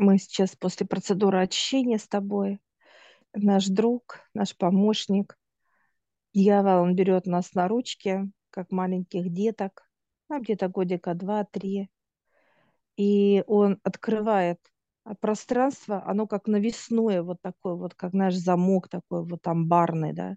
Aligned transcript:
Мы 0.00 0.16
сейчас 0.16 0.56
после 0.56 0.86
процедуры 0.86 1.42
очищения 1.42 1.98
с 1.98 2.08
тобой. 2.08 2.58
Наш 3.34 3.66
друг, 3.66 4.20
наш 4.32 4.56
помощник. 4.56 5.36
Дьявол, 6.32 6.84
он 6.84 6.94
берет 6.94 7.26
нас 7.26 7.52
на 7.52 7.68
ручки, 7.68 8.22
как 8.48 8.72
маленьких 8.72 9.30
деток, 9.30 9.86
ну, 10.30 10.40
где-то 10.40 10.68
годика 10.68 11.12
два-три. 11.12 11.90
И 12.96 13.44
он 13.46 13.78
открывает 13.82 14.58
а 15.04 15.14
пространство, 15.16 16.02
оно 16.06 16.26
как 16.26 16.46
навесное, 16.46 17.22
вот 17.22 17.42
такое 17.42 17.74
вот, 17.74 17.94
как 17.94 18.14
наш 18.14 18.34
замок 18.36 18.88
такой 18.88 19.22
вот 19.22 19.46
амбарный, 19.46 20.14
да, 20.14 20.36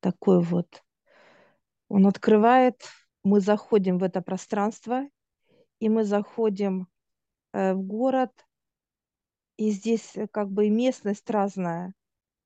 такой 0.00 0.42
вот. 0.42 0.82
Он 1.88 2.08
открывает, 2.08 2.82
мы 3.22 3.38
заходим 3.38 3.98
в 3.98 4.02
это 4.02 4.22
пространство, 4.22 5.04
и 5.78 5.88
мы 5.88 6.02
заходим 6.02 6.88
э, 7.52 7.74
в 7.74 7.82
город, 7.82 8.32
и 9.56 9.70
здесь 9.70 10.16
э, 10.16 10.26
как 10.28 10.50
бы 10.50 10.66
и 10.66 10.70
местность 10.70 11.28
разная, 11.30 11.94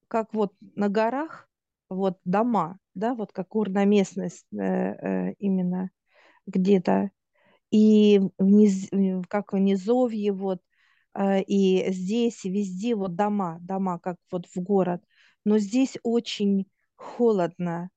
как 0.08 0.34
вот 0.34 0.54
на 0.76 0.88
горах, 0.88 1.48
вот 1.88 2.18
дома, 2.24 2.78
да, 2.94 3.14
вот 3.14 3.32
как 3.32 3.48
горная 3.48 3.86
местность 3.86 4.46
э, 4.52 4.58
э, 4.58 5.34
именно 5.38 5.90
где-то, 6.46 7.10
и 7.70 8.20
вниз, 8.38 8.88
как 9.28 9.52
в 9.52 9.58
низовье, 9.58 10.32
вот, 10.32 10.60
э, 11.14 11.42
и 11.42 11.92
здесь, 11.92 12.44
и 12.44 12.50
везде 12.50 12.94
вот 12.94 13.16
дома, 13.16 13.58
дома, 13.60 13.98
как 13.98 14.16
вот 14.30 14.46
в 14.46 14.56
город, 14.60 15.02
но 15.44 15.58
здесь 15.58 15.98
очень 16.02 16.66
холодно, 16.96 17.90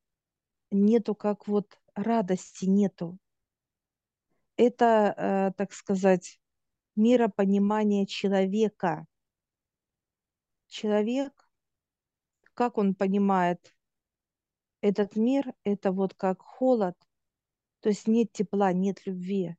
нету 0.71 1.15
как 1.15 1.47
вот 1.47 1.79
радости 1.95 2.65
нету. 2.65 3.17
Это, 4.57 5.13
э, 5.17 5.51
так 5.57 5.73
сказать, 5.73 6.39
миропонимание 6.95 8.05
человека. 8.05 9.05
Человек, 10.67 11.49
как 12.53 12.77
он 12.77 12.95
понимает 12.95 13.75
этот 14.81 15.15
мир, 15.15 15.53
это 15.63 15.91
вот 15.91 16.13
как 16.13 16.41
холод, 16.41 16.95
то 17.81 17.89
есть 17.89 18.07
нет 18.07 18.31
тепла, 18.31 18.73
нет 18.73 19.05
любви. 19.05 19.55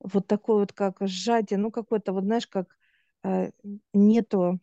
Вот 0.00 0.26
такое 0.26 0.60
вот 0.60 0.72
как 0.72 0.96
сжатие, 1.00 1.58
ну 1.58 1.70
какое-то 1.70 2.12
вот, 2.12 2.24
знаешь, 2.24 2.46
как 2.46 2.76
э, 3.22 3.50
нету 3.92 4.58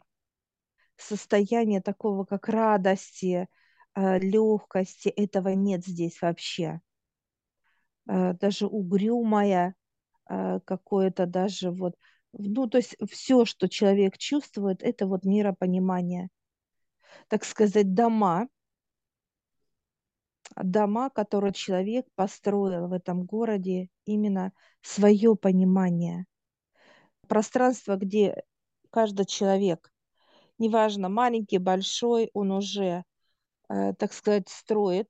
состояния 0.97 1.81
такого, 1.81 2.25
как 2.25 2.50
радости, 2.50 3.47
э, 3.95 4.19
легкости, 4.19 5.09
этого 5.09 5.50
нет 5.50 5.85
здесь 5.85 6.22
вообще. 6.22 6.81
Э, 8.08 8.33
даже 8.33 8.67
угрюмая, 8.67 9.75
какое-то 10.28 11.25
даже 11.25 11.72
вот, 11.72 11.95
ну, 12.33 12.67
то 12.67 12.78
есть 12.78 12.95
все, 13.09 13.45
что 13.45 13.67
человек 13.70 14.17
чувствует, 14.17 14.84
это 14.84 15.08
вот 15.08 15.23
миропонимание. 15.23 16.30
Так 17.30 17.45
сказать, 17.45 17.94
дома, 17.94 18.47
дома, 20.56 21.09
которые 21.09 21.53
человек 21.53 22.06
построил 22.16 22.88
в 22.88 22.94
этом 22.94 23.25
городе, 23.25 23.89
именно 24.06 24.53
свое 24.81 25.36
понимание. 25.36 26.25
Пространство, 27.28 27.95
где 27.95 28.44
каждый 28.89 29.25
человек, 29.25 29.91
неважно, 30.58 31.09
маленький, 31.09 31.58
большой, 31.58 32.30
он 32.34 32.52
уже, 32.52 33.03
э, 33.69 33.94
так 33.95 34.14
сказать, 34.14 34.50
строит 34.50 35.09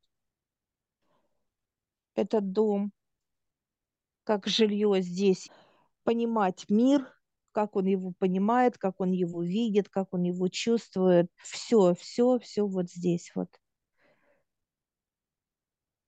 этот 2.16 2.52
дом, 2.52 2.92
как 4.28 4.46
жилье 4.46 5.02
здесь, 5.02 5.50
понимать 6.04 6.66
мир, 6.68 7.08
как 7.54 7.78
он 7.78 7.86
его 7.86 8.12
понимает, 8.20 8.78
как 8.78 9.00
он 9.00 9.12
его 9.12 9.42
видит, 9.42 9.88
как 9.88 10.14
он 10.14 10.24
его 10.24 10.50
чувствует. 10.50 11.32
Все, 11.38 11.96
все, 11.96 12.38
все 12.40 12.68
вот 12.68 12.92
здесь 12.92 13.32
вот. 13.36 13.48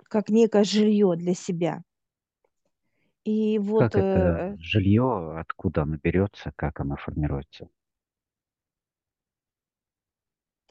Как 0.03 0.27
некое 0.27 0.65
жилье 0.65 1.15
для 1.15 1.33
себя. 1.33 1.81
И 3.23 3.57
вот... 3.57 3.93
Как 3.93 3.95
это 3.95 4.53
э, 4.53 4.55
жилье, 4.57 5.39
откуда 5.39 5.83
оно 5.83 5.95
берется, 5.95 6.51
как 6.57 6.81
оно 6.81 6.97
формируется? 6.97 7.69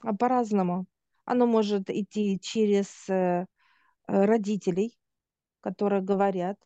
а 0.03 0.15
по-разному. 0.15 0.87
Оно 1.25 1.47
может 1.47 1.91
идти 1.91 2.39
через 2.41 3.09
э, 3.09 3.47
родителей, 4.07 4.97
которые 5.61 6.03
говорят 6.03 6.57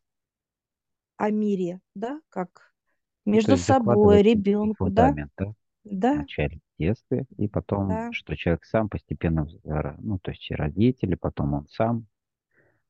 о 1.22 1.30
мире, 1.30 1.80
да, 1.94 2.20
как 2.30 2.74
между 3.24 3.56
собой, 3.56 4.22
ребенку, 4.22 4.90
да, 4.90 5.14
да, 5.38 5.46
в 5.46 5.54
да, 5.84 6.14
начале 6.14 6.58
в 6.58 6.82
детстве, 6.82 7.26
и 7.38 7.46
потом, 7.46 7.88
да, 7.90 8.12
что 8.12 8.36
человек 8.36 8.64
сам 8.64 8.88
постепенно, 8.88 9.46
ну, 9.98 10.18
то 10.18 10.32
есть 10.32 10.50
и 10.50 10.54
родители, 10.56 11.14
потом 11.14 11.54
он 11.54 11.68
сам 11.68 12.06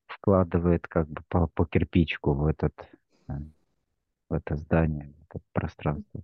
вкладывает 0.07 0.89
как 0.89 1.11
бы 1.11 1.21
по, 1.29 1.47
по 1.49 1.67
кирпичику 1.67 2.33
в 2.33 2.47
этот, 2.47 2.73
э, 3.29 3.33
в 4.31 4.33
это 4.33 4.57
здание, 4.57 5.13
в 5.13 5.25
это 5.29 5.45
пространство. 5.53 6.23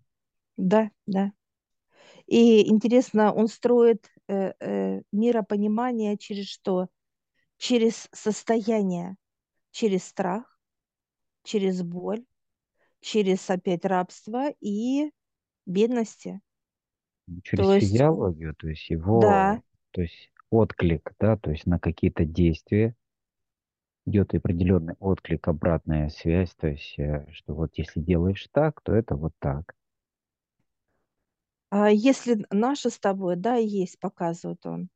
да, 0.57 0.91
да. 1.05 1.33
И 2.27 2.71
интересно, 2.71 3.35
он 3.35 3.49
строит 3.49 4.11
э, 4.29 4.55
э, 4.61 5.03
миропонимание 5.13 6.17
через 6.17 6.47
что? 6.47 6.89
Через 7.59 8.09
состояние, 8.13 9.17
через 9.73 10.05
страх, 10.05 10.58
через 11.49 11.83
боль, 11.83 12.25
через 13.01 13.49
опять 13.49 13.87
рабство 13.87 14.51
и 14.61 15.11
бедности. 15.65 16.41
Через 17.43 17.67
То 17.67 17.75
есть, 17.75 17.91
физиологию, 17.91 18.55
то 18.55 18.69
есть 18.69 18.91
его, 18.91 19.21
да, 19.21 19.63
то 19.93 20.03
есть 20.03 20.31
отклик, 20.51 21.13
да, 21.19 21.37
то 21.39 21.51
есть 21.51 21.67
на 21.67 21.79
какие-то 21.79 22.27
действия 22.27 22.95
идет 24.07 24.35
определенный 24.35 24.95
отклик, 25.01 25.49
обратная 25.49 26.11
связь, 26.11 26.55
то 26.55 26.69
есть, 26.69 26.99
э, 26.99 27.27
что 27.33 27.55
вот 27.55 27.71
если 27.77 28.01
делаешь 28.01 28.47
так, 28.53 28.81
то 28.83 28.95
это 28.95 29.17
вот 29.17 29.33
так. 29.39 29.75
а 31.71 31.91
если 31.91 32.47
наше 32.51 32.91
с 32.91 32.99
тобой, 32.99 33.37
да, 33.37 33.57
есть, 33.57 33.99
показывает 34.01 34.65
он. 34.67 34.89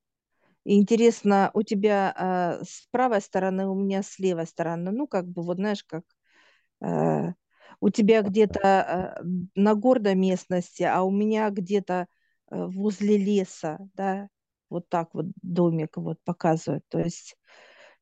Интересно, 0.65 1.51
у 1.55 1.63
тебя 1.63 2.15
а, 2.17 2.65
с 2.65 2.89
правой 2.91 3.21
стороны, 3.21 3.67
у 3.69 3.75
меня 3.75 4.03
с 4.03 4.19
левой 4.19 4.47
стороны, 4.47 4.93
ну, 4.93 5.07
как 5.07 5.27
бы, 5.27 5.43
вот 5.43 5.57
знаешь, 5.57 5.85
как 5.85 6.05
у 7.83 7.91
тебя 7.91 8.23
где-то 8.23 8.61
э, 9.21 9.25
на 9.57 9.75
горной 9.75 10.15
местности, 10.15 10.85
а 10.85 11.03
у 11.03 11.11
меня 11.11 11.51
где-то 11.51 12.07
э, 12.51 12.65
возле 12.67 13.19
леса, 13.19 13.79
да, 13.95 14.29
вот 14.71 14.89
так 14.89 15.15
вот 15.15 15.27
домик 15.43 15.97
вот 15.97 16.19
показывает. 16.25 16.85
То 16.89 17.01
есть, 17.01 17.37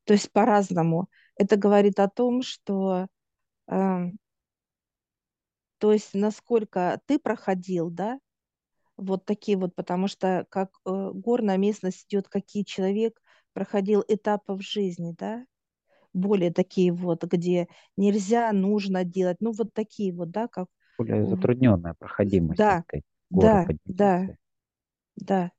то 0.03 0.13
есть 0.13 0.31
по-разному. 0.31 1.09
Это 1.35 1.55
говорит 1.57 1.99
о 1.99 2.09
том, 2.09 2.43
что, 2.43 3.07
э, 3.67 4.11
то 5.79 5.91
есть 5.91 6.13
насколько 6.13 7.01
ты 7.07 7.17
проходил, 7.17 7.89
да, 7.89 8.19
вот 8.97 9.25
такие 9.25 9.57
вот, 9.57 9.73
потому 9.73 10.07
что 10.07 10.45
как 10.51 10.69
э, 10.85 11.11
горная 11.13 11.57
местность 11.57 12.05
идет, 12.07 12.27
какие 12.29 12.63
человек 12.63 13.19
проходил 13.53 14.03
этапы 14.07 14.53
в 14.53 14.61
жизни, 14.61 15.15
да, 15.17 15.43
более 16.13 16.51
такие 16.51 16.91
вот, 16.91 17.23
где 17.23 17.67
нельзя, 17.97 18.51
нужно 18.51 19.03
делать, 19.03 19.37
ну 19.39 19.51
вот 19.51 19.73
такие 19.73 20.13
вот, 20.13 20.31
да, 20.31 20.47
как 20.47 20.67
Более 20.97 21.25
затрудненная 21.25 21.93
проходимость, 21.93 22.59
да, 22.59 22.83
сказать, 22.87 23.03
да, 23.29 23.65
да, 23.85 24.27
да. 25.17 25.51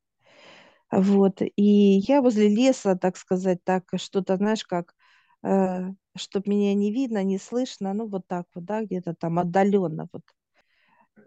Вот. 0.90 1.40
И 1.40 1.62
я 2.06 2.20
возле 2.20 2.48
леса, 2.48 2.96
так 2.96 3.16
сказать, 3.16 3.64
так 3.64 3.84
что-то, 3.96 4.36
знаешь, 4.36 4.64
как, 4.64 4.94
э, 5.42 5.90
чтобы 6.16 6.50
меня 6.50 6.74
не 6.74 6.92
видно, 6.92 7.24
не 7.24 7.38
слышно, 7.38 7.94
ну 7.94 8.06
вот 8.08 8.26
так 8.26 8.46
вот, 8.54 8.64
да, 8.64 8.82
где-то 8.82 9.14
там 9.14 9.38
отдаленно, 9.38 10.08
вот 10.12 10.22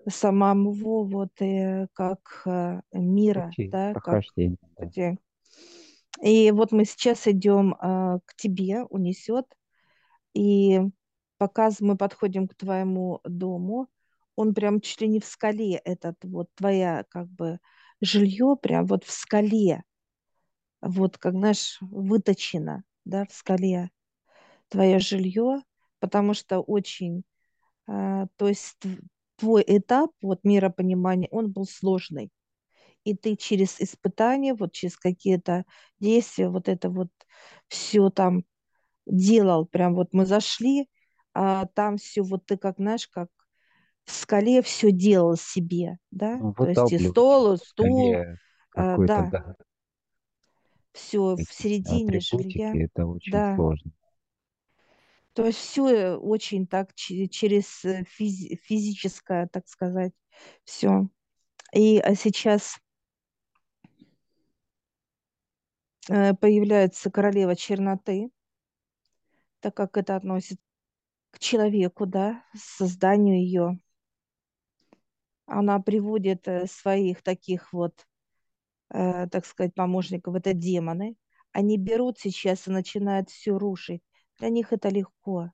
самого 0.07 1.03
вот 1.03 1.41
э, 1.41 1.87
как 1.93 2.43
э, 2.45 2.81
мира, 2.93 3.49
Пути 3.49 3.69
да, 3.71 3.95
как 3.95 4.21
да. 4.79 5.17
И 6.21 6.51
вот 6.51 6.71
мы 6.71 6.85
сейчас 6.85 7.27
идем 7.27 7.73
э, 7.75 8.19
к 8.25 8.35
тебе, 8.35 8.83
унесет, 8.85 9.45
и 10.33 10.81
пока 11.37 11.71
мы 11.81 11.97
подходим 11.97 12.47
к 12.47 12.55
твоему 12.55 13.21
дому, 13.25 13.87
он 14.35 14.53
прям 14.53 14.81
чуть 14.81 15.01
ли 15.01 15.07
не 15.09 15.19
в 15.19 15.25
скале, 15.25 15.75
этот 15.77 16.17
вот 16.23 16.49
твоя 16.55 17.05
как 17.09 17.27
бы 17.29 17.59
жилье 18.01 18.57
прям 18.61 18.85
вот 18.87 19.03
в 19.05 19.11
скале, 19.11 19.83
вот 20.81 21.17
как, 21.17 21.33
знаешь, 21.33 21.77
выточено, 21.81 22.83
да, 23.05 23.25
в 23.25 23.33
скале 23.33 23.89
твое 24.69 24.99
жилье, 24.99 25.61
потому 25.99 26.33
что 26.35 26.59
очень, 26.61 27.23
а, 27.87 28.27
то 28.37 28.47
есть 28.49 28.77
тв- 28.81 29.01
твой 29.37 29.63
этап 29.67 30.11
вот 30.21 30.41
миропонимания, 30.43 31.29
он 31.31 31.51
был 31.51 31.65
сложный. 31.65 32.31
И 33.05 33.15
ты 33.15 33.37
через 33.37 33.81
испытания, 33.81 34.55
вот 34.55 34.73
через 34.73 34.97
какие-то 34.97 35.65
действия, 35.99 36.49
вот 36.49 36.69
это 36.69 36.89
вот 36.89 37.09
все 37.69 38.09
там 38.11 38.45
делал. 39.07 39.65
Прям 39.65 39.95
вот 39.95 40.13
мы 40.13 40.25
зашли, 40.25 40.89
а 41.33 41.65
там 41.67 41.97
все 41.97 42.23
вот 42.23 42.45
ты 42.45 42.57
как, 42.57 42.77
знаешь, 42.77 43.07
как 43.07 43.29
в 44.05 44.11
скале 44.11 44.61
все 44.61 44.91
делал 44.91 45.37
себе, 45.37 45.97
да, 46.11 46.39
Ну, 46.41 46.53
то 46.53 46.69
есть 46.69 46.91
и 46.93 46.99
стол, 46.99 47.53
и 47.53 47.57
стул, 47.57 48.13
какой-то, 48.69 49.15
да, 49.15 49.29
да, 49.31 49.55
все 50.93 51.37
в 51.37 51.53
середине 51.53 52.19
жилья, 52.19 52.73
это 52.73 53.05
очень 53.05 53.31
да. 53.33 53.55
сложно. 53.55 53.91
То 55.33 55.45
есть 55.45 55.59
все 55.59 56.15
очень 56.15 56.65
так 56.67 56.93
че- 56.95 57.27
через 57.27 57.83
э, 57.85 58.03
физи- 58.03 58.57
физическое, 58.63 59.47
так 59.47 59.67
сказать, 59.67 60.13
все. 60.63 61.09
И 61.73 61.99
а 61.99 62.15
сейчас 62.15 62.77
э, 62.77 62.79
появляется 66.07 67.11
королева 67.11 67.55
черноты, 67.55 68.29
так 69.59 69.75
как 69.75 69.97
это 69.97 70.15
относится 70.15 70.63
к 71.31 71.39
человеку, 71.39 72.05
да, 72.05 72.43
созданию 72.55 73.37
ее. 73.37 73.79
Она 75.47 75.79
приводит 75.79 76.47
э, 76.47 76.65
своих 76.67 77.21
таких 77.21 77.71
вот, 77.73 78.05
э, 78.89 79.27
так 79.27 79.45
сказать, 79.45 79.73
помощников, 79.75 80.35
это 80.35 80.53
демоны. 80.53 81.15
Они 81.51 81.77
берут 81.77 82.19
сейчас 82.19 82.67
и 82.67 82.71
начинают 82.71 83.29
все 83.29 83.57
рушить. 83.57 84.01
Для 84.39 84.49
них 84.49 84.73
это 84.73 84.89
легко. 84.89 85.51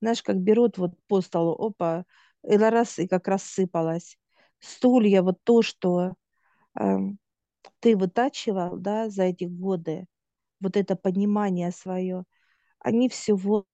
Знаешь, 0.00 0.22
как 0.22 0.38
берут 0.38 0.78
вот 0.78 0.92
по 1.08 1.20
столу, 1.20 1.52
опа, 1.54 2.04
и 2.44 2.56
раз, 2.56 2.98
и 2.98 3.08
как 3.08 3.28
рассыпалось. 3.28 4.18
Стулья, 4.60 5.22
вот 5.22 5.38
то, 5.44 5.62
что 5.62 6.14
эм, 6.78 7.18
ты 7.80 7.96
вытачивал, 7.96 8.76
да, 8.76 9.08
за 9.08 9.24
эти 9.24 9.44
годы, 9.44 10.06
вот 10.60 10.76
это 10.76 10.96
понимание 10.96 11.70
свое, 11.70 12.24
они 12.78 13.08
все 13.08 13.34
вот 13.34 13.66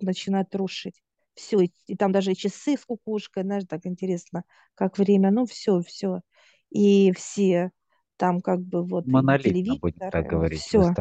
начинают 0.00 0.54
рушить. 0.54 1.02
Все, 1.34 1.60
и, 1.60 1.72
и 1.86 1.96
там 1.96 2.12
даже 2.12 2.32
и 2.32 2.36
часы 2.36 2.76
с 2.76 2.84
кукушкой, 2.84 3.42
знаешь, 3.42 3.64
так 3.68 3.86
интересно, 3.86 4.44
как 4.74 4.98
время, 4.98 5.30
ну 5.30 5.46
все, 5.46 5.80
все. 5.82 6.20
И 6.70 7.12
все 7.12 7.70
там 8.16 8.40
как 8.40 8.60
бы 8.60 8.84
вот 8.84 9.06
Монолитно, 9.06 9.50
телевизор, 9.50 10.10
так 10.10 10.26
говорить, 10.26 10.60
все. 10.60 10.94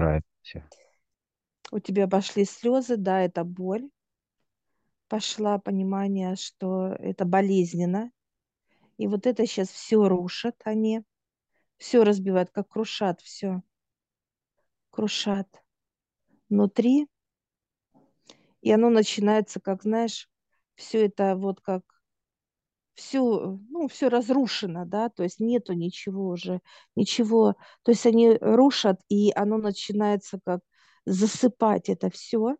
У 1.71 1.79
тебя 1.79 2.07
пошли 2.07 2.45
слезы, 2.45 2.97
да, 2.97 3.21
это 3.21 3.43
боль. 3.43 3.89
Пошла 5.07 5.59
понимание, 5.59 6.35
что 6.35 6.87
это 6.99 7.25
болезненно. 7.25 8.11
И 8.97 9.07
вот 9.07 9.27
это 9.27 9.45
сейчас 9.45 9.69
все 9.69 10.07
рушат 10.07 10.55
они, 10.65 11.03
все 11.83 12.05
разбивают, 12.05 12.49
как 12.49 12.69
крушат, 12.69 13.19
все 13.19 13.61
крушат 14.89 15.49
внутри. 16.47 17.09
И 18.61 18.71
оно 18.71 18.89
начинается, 18.89 19.59
как, 19.59 19.83
знаешь, 19.83 20.29
все 20.75 21.07
это 21.07 21.35
вот 21.35 21.59
как 21.59 21.83
все, 22.93 23.59
ну, 23.69 23.89
все 23.89 24.07
разрушено, 24.07 24.85
да, 24.85 25.09
то 25.09 25.23
есть 25.23 25.41
нету 25.41 25.73
ничего 25.73 26.29
уже, 26.29 26.61
ничего, 26.95 27.55
то 27.81 27.91
есть 27.91 28.05
они 28.05 28.37
рушат, 28.39 29.01
и 29.09 29.33
оно 29.35 29.57
начинается 29.57 30.39
как 30.45 30.61
засыпать 31.05 31.89
это 31.89 32.09
все, 32.09 32.55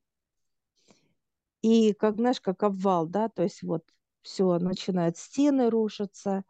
и 1.62 1.94
как, 1.94 2.16
знаешь, 2.18 2.42
как 2.42 2.64
обвал, 2.64 3.08
да, 3.08 3.30
то 3.30 3.44
есть 3.44 3.64
вот 3.64 3.84
все 4.22 4.60
начинает 4.60 5.16
стены 5.18 5.70
рушиться, 5.70 6.44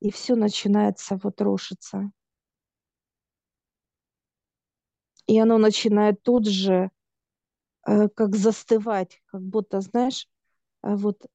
и 0.00 0.10
все 0.10 0.34
начинается 0.34 1.18
вот 1.22 1.40
рушиться. 1.40 2.10
И 5.26 5.38
оно 5.38 5.58
начинает 5.58 6.22
тут 6.22 6.46
же 6.46 6.90
э, 7.86 8.08
как 8.08 8.34
застывать, 8.34 9.22
как 9.26 9.42
будто, 9.42 9.80
знаешь, 9.80 10.28
э, 10.82 10.96
вот 10.96 11.26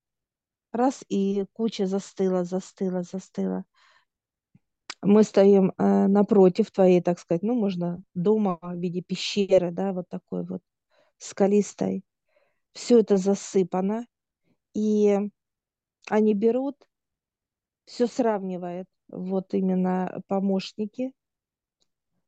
раз 0.72 1.04
и 1.08 1.46
куча 1.54 1.88
застыла, 1.88 2.44
застыла, 2.44 3.04
застыла. 3.04 3.64
Мы 5.02 5.24
стоим 5.24 5.72
э, 5.78 6.08
напротив 6.08 6.72
твоей, 6.72 7.02
так 7.02 7.20
сказать, 7.20 7.44
ну, 7.44 7.54
можно 7.54 8.02
дома 8.16 8.60
в 8.62 8.76
виде 8.76 9.02
пещеры, 9.02 9.72
да, 9.72 9.94
вот 9.94 10.10
такой 10.10 10.44
вот 10.44 10.62
скалистой. 11.18 12.04
Все 12.74 13.00
это 13.00 13.16
засыпано, 13.18 14.08
и 14.74 15.18
они 16.10 16.34
берут, 16.34 16.76
все 17.86 18.08
сравнивают, 18.08 18.88
вот 19.10 19.54
именно 19.54 20.22
помощники. 20.28 21.14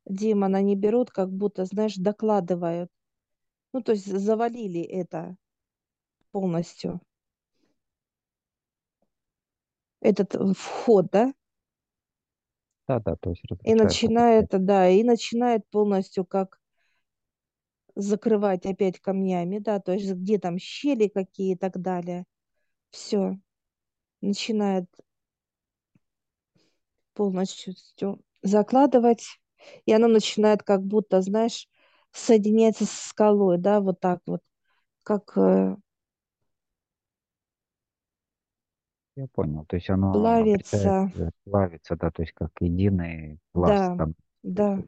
Демона, 0.09 0.57
они 0.57 0.75
берут, 0.75 1.11
как 1.11 1.29
будто, 1.31 1.65
знаешь, 1.65 1.95
докладывают. 1.97 2.89
Ну, 3.73 3.81
то 3.81 3.93
есть 3.93 4.05
завалили 4.07 4.81
это 4.81 5.37
полностью, 6.31 7.01
этот 10.01 10.33
э, 10.35 10.53
вход, 10.55 11.09
да, 11.11 11.33
Да-да, 12.87 13.15
то 13.15 13.29
есть 13.29 13.43
и 13.63 13.75
начинает, 13.75 14.47
да, 14.49 14.89
и 14.89 15.03
начинает 15.03 15.67
полностью 15.69 16.25
как 16.25 16.59
закрывать 17.95 18.65
опять 18.65 18.99
камнями, 18.99 19.59
да, 19.59 19.79
то 19.79 19.93
есть 19.93 20.11
где 20.13 20.37
там 20.39 20.57
щели 20.59 21.07
какие 21.07 21.53
и 21.53 21.57
так 21.57 21.81
далее. 21.81 22.25
Все, 22.91 23.39
начинает 24.21 24.87
полностью 27.17 27.73
закладывать, 28.43 29.25
и 29.85 29.91
оно 29.91 30.07
начинает 30.07 30.63
как 30.63 30.83
будто, 30.83 31.21
знаешь, 31.21 31.67
соединяться 32.11 32.85
с 32.85 32.91
скалой, 32.91 33.57
да, 33.57 33.81
вот 33.81 33.99
так 33.99 34.21
вот, 34.25 34.41
как 35.03 35.37
э, 35.37 35.75
Я 39.15 39.27
понял. 39.33 39.65
То 39.65 39.75
есть 39.77 39.89
оно 39.89 40.13
плавится, 40.13 41.11
плавится, 41.43 41.95
да, 41.95 42.11
то 42.11 42.21
есть 42.21 42.33
как 42.33 42.51
единый 42.59 43.39
пласт 43.51 43.73
да, 43.73 43.97
там, 43.97 44.13
да, 44.43 44.79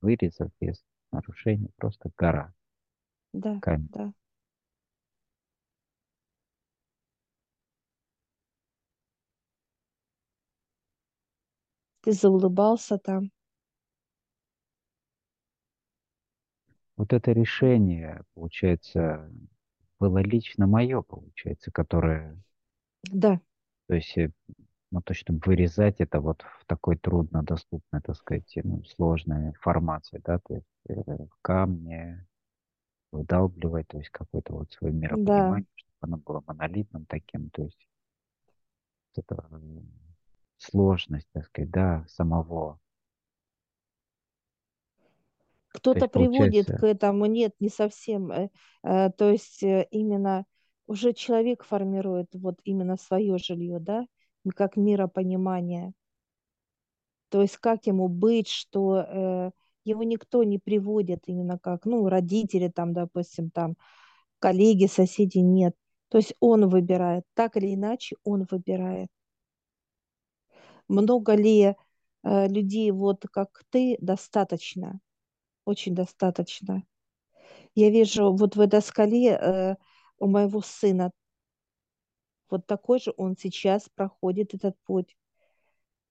вырезов, 0.00 0.50
без 0.60 0.82
нарушений, 1.12 1.70
просто 1.76 2.10
гора 2.16 2.54
да, 3.34 3.60
камень. 3.60 3.88
да. 3.92 4.12
Ты 12.06 12.12
заулыбался 12.12 12.96
там, 12.98 13.30
Вот 16.96 17.12
это 17.12 17.32
решение, 17.32 18.22
получается, 18.34 19.30
было 19.98 20.18
лично 20.18 20.66
мое, 20.66 21.02
получается, 21.02 21.70
которое, 21.70 22.38
да, 23.12 23.40
то 23.88 23.94
есть, 23.94 24.16
э, 24.18 24.30
ну, 24.90 25.00
то, 25.02 25.14
чтобы 25.14 25.40
вырезать 25.44 25.96
это 26.00 26.20
вот 26.20 26.42
в 26.60 26.64
такой 26.66 26.96
труднодоступной, 26.96 28.00
так 28.02 28.16
сказать, 28.16 28.52
ну, 28.64 28.82
сложной 28.84 29.52
формации, 29.60 30.20
да, 30.24 30.38
то 30.38 30.54
есть 30.54 30.66
э, 30.88 30.94
в 30.94 31.30
камне 31.42 32.26
выдалбливать, 33.12 33.88
то 33.88 33.98
есть 33.98 34.10
какое-то 34.10 34.54
вот 34.54 34.72
свое 34.72 34.92
да. 35.10 35.58
миропонимание, 35.58 35.68
чтобы 35.76 35.96
оно 36.02 36.18
было 36.18 36.44
монолитным 36.46 37.06
таким, 37.06 37.50
то 37.50 37.62
есть 37.64 37.88
это 39.16 39.34
м, 39.50 39.90
сложность, 40.58 41.28
так 41.32 41.46
сказать, 41.46 41.70
да, 41.70 42.04
самого. 42.08 42.78
То 45.72 45.78
Кто-то 45.80 46.08
приводит 46.08 46.66
к 46.70 46.82
получается, 46.82 46.86
этому, 46.86 47.26
нет, 47.26 47.54
не 47.60 47.68
совсем. 47.68 48.30
э, 48.32 48.50
э, 48.82 49.10
То 49.10 49.30
есть 49.30 49.62
э, 49.62 49.86
именно 49.90 50.44
уже 50.86 51.12
человек 51.12 51.64
формирует 51.64 52.28
вот 52.34 52.56
именно 52.64 52.96
свое 52.96 53.38
жилье, 53.38 53.78
да, 53.80 54.06
как 54.54 54.76
миропонимание. 54.76 55.92
То 57.28 57.42
есть 57.42 57.56
как 57.58 57.86
ему 57.86 58.08
быть, 58.08 58.48
что 58.48 59.52
его 59.84 60.02
никто 60.02 60.42
не 60.44 60.58
приводит 60.58 61.20
именно 61.26 61.58
как, 61.58 61.84
ну, 61.86 62.08
родители 62.08 62.68
там, 62.68 62.92
допустим, 62.92 63.50
там, 63.50 63.76
коллеги, 64.40 64.86
соседи, 64.86 65.38
нет. 65.38 65.74
То 66.08 66.18
есть 66.18 66.34
он 66.40 66.68
выбирает, 66.68 67.24
так 67.34 67.56
или 67.56 67.74
иначе 67.74 68.16
он 68.24 68.46
выбирает. 68.50 69.08
Много 70.88 71.34
ли 71.34 71.74
э, 72.24 72.48
людей, 72.48 72.90
вот 72.90 73.24
как 73.32 73.62
ты, 73.70 73.96
достаточно, 74.00 75.00
очень 75.66 75.94
достаточно. 75.94 76.84
Я 77.74 77.90
вижу 77.90 78.32
вот 78.34 78.56
в 78.56 78.60
этой 78.60 78.82
скале 78.82 79.30
э, 79.40 79.76
у 80.18 80.28
моего 80.28 80.62
сына 80.62 81.12
вот 82.50 82.66
такой 82.66 82.98
же 82.98 83.12
он 83.16 83.36
сейчас 83.36 83.88
проходит 83.94 84.52
этот 84.54 84.76
путь. 84.84 85.16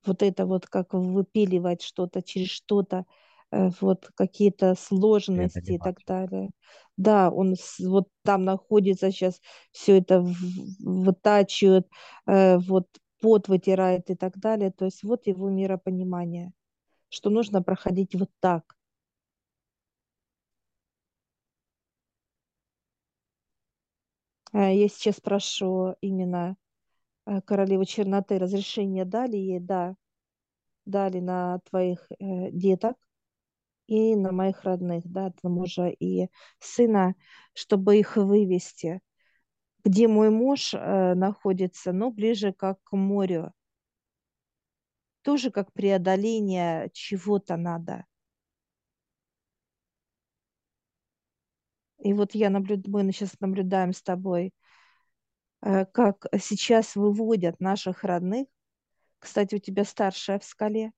Вот 0.06 0.22
это 0.24 0.46
вот 0.46 0.68
как 0.68 0.94
выпиливать 0.94 1.82
что-то 1.82 2.22
через 2.22 2.50
что-то, 2.50 3.06
э, 3.52 3.70
вот 3.82 4.10
какие-то 4.16 4.76
сложности 4.76 5.74
и 5.74 5.80
так 5.80 5.98
далее. 6.06 6.52
Да, 6.98 7.32
он 7.32 7.56
с- 7.56 7.80
вот 7.80 8.08
там 8.24 8.44
находится 8.46 9.12
сейчас, 9.12 9.42
все 9.72 9.98
это 10.00 10.22
в- 10.22 10.34
вытачивает, 10.80 11.88
э, 12.28 12.58
вот 12.60 12.88
пот 13.26 13.48
вытирает 13.48 14.12
и 14.12 14.16
так 14.16 14.38
далее. 14.38 14.72
То 14.72 14.86
есть 14.86 15.04
вот 15.04 15.26
его 15.26 15.50
миропонимание, 15.50 16.54
что 17.10 17.30
нужно 17.32 17.64
проходить 17.64 18.16
вот 18.16 18.30
так. 18.40 18.76
Э, 24.54 24.74
Я 24.76 24.88
сейчас 24.90 25.20
прошу 25.22 25.96
именно 26.02 26.56
э, 27.28 27.42
королевы 27.42 27.86
черноты 27.86 28.40
разрешение 28.40 29.06
дали 29.06 29.38
ей, 29.38 29.60
да, 29.60 29.96
дали 30.86 31.20
на 31.20 31.60
твоих 31.70 32.08
э, 32.20 32.52
деток 32.52 32.98
и 33.88 34.16
на 34.16 34.32
моих 34.34 34.64
родных, 34.64 35.04
да, 35.06 35.34
на 35.44 35.50
мужа 35.50 35.88
и 35.90 36.30
сына, 36.60 37.16
чтобы 37.54 37.98
их 38.00 38.18
вывести. 38.18 39.02
Где 39.86 40.08
мой 40.08 40.32
муж 40.32 40.74
э, 40.74 41.14
находится, 41.14 41.92
ну, 41.94 42.12
ближе 42.12 42.52
как 42.52 42.82
к 42.84 42.98
морю. 42.98 43.54
Тоже 45.22 45.52
как 45.52 45.72
преодоление 45.74 46.90
чего-то 46.92 47.56
надо. 47.56 48.06
И 52.00 52.14
вот 52.14 52.34
я 52.36 52.50
наблюдаю, 52.50 53.06
мы 53.06 53.12
сейчас 53.12 53.40
наблюдаем 53.40 53.94
с 53.94 54.02
тобой, 54.02 54.54
э, 55.62 55.86
как 55.86 56.26
сейчас 56.40 56.96
выводят 56.96 57.60
наших 57.60 58.04
родных. 58.04 58.48
Кстати, 59.20 59.56
у 59.56 59.60
тебя 59.60 59.84
старшая 59.86 60.40
в 60.40 60.44
скале. 60.44 60.92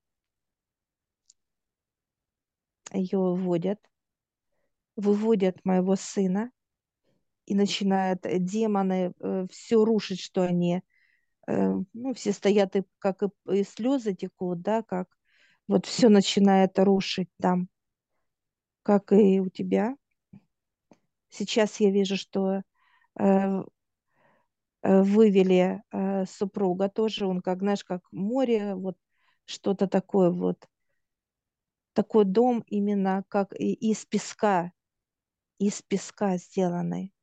Ее 2.93 3.19
выводят. 3.19 3.79
Выводят 4.95 5.63
моего 5.65 5.95
сына. 5.95 6.51
И 7.47 7.55
начинают 7.55 8.21
демоны 8.23 9.13
э, 9.19 9.47
все 9.49 9.83
рушить, 9.83 10.19
что 10.19 10.43
они... 10.43 10.83
Э, 11.47 11.73
ну, 11.93 12.13
все 12.13 12.33
стоят, 12.33 12.75
и, 12.75 12.83
как 12.99 13.23
и, 13.23 13.27
и 13.51 13.63
слезы 13.63 14.13
текут, 14.13 14.61
да, 14.61 14.83
как 14.83 15.07
вот 15.67 15.85
все 15.85 16.09
начинает 16.09 16.77
рушить 16.79 17.29
там, 17.41 17.67
как 18.83 19.11
и 19.11 19.39
у 19.39 19.49
тебя. 19.49 19.95
Сейчас 21.29 21.79
я 21.79 21.91
вижу, 21.91 22.15
что 22.15 22.61
э, 23.19 23.63
э, 24.81 25.01
вывели 25.01 25.81
э, 25.91 26.25
супруга 26.25 26.89
тоже, 26.89 27.25
он 27.25 27.41
как, 27.41 27.59
знаешь, 27.59 27.83
как 27.83 28.01
море, 28.11 28.75
вот 28.75 28.97
что-то 29.45 29.87
такое 29.87 30.31
вот, 30.31 30.67
такой 31.93 32.25
дом 32.25 32.63
именно 32.67 33.25
как 33.27 33.53
из 33.53 34.05
песка, 34.05 34.71
из 35.57 35.81
песка 35.81 36.37
сделанный. 36.37 37.13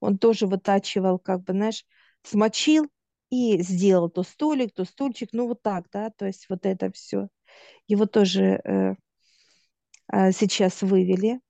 Он 0.00 0.18
тоже 0.18 0.46
вытачивал, 0.46 1.18
как 1.18 1.42
бы, 1.44 1.52
знаешь, 1.52 1.84
смочил 2.22 2.88
и 3.30 3.60
сделал 3.62 4.10
то 4.10 4.22
столик, 4.22 4.72
то 4.74 4.84
стульчик, 4.84 5.30
ну 5.32 5.48
вот 5.48 5.62
так, 5.62 5.86
да, 5.92 6.10
то 6.10 6.26
есть 6.26 6.46
вот 6.48 6.66
это 6.66 6.90
все. 6.92 7.28
Его 7.88 8.06
тоже 8.06 8.60
э, 8.64 8.94
э, 10.12 10.32
сейчас 10.32 10.82
вывели, 10.82 11.40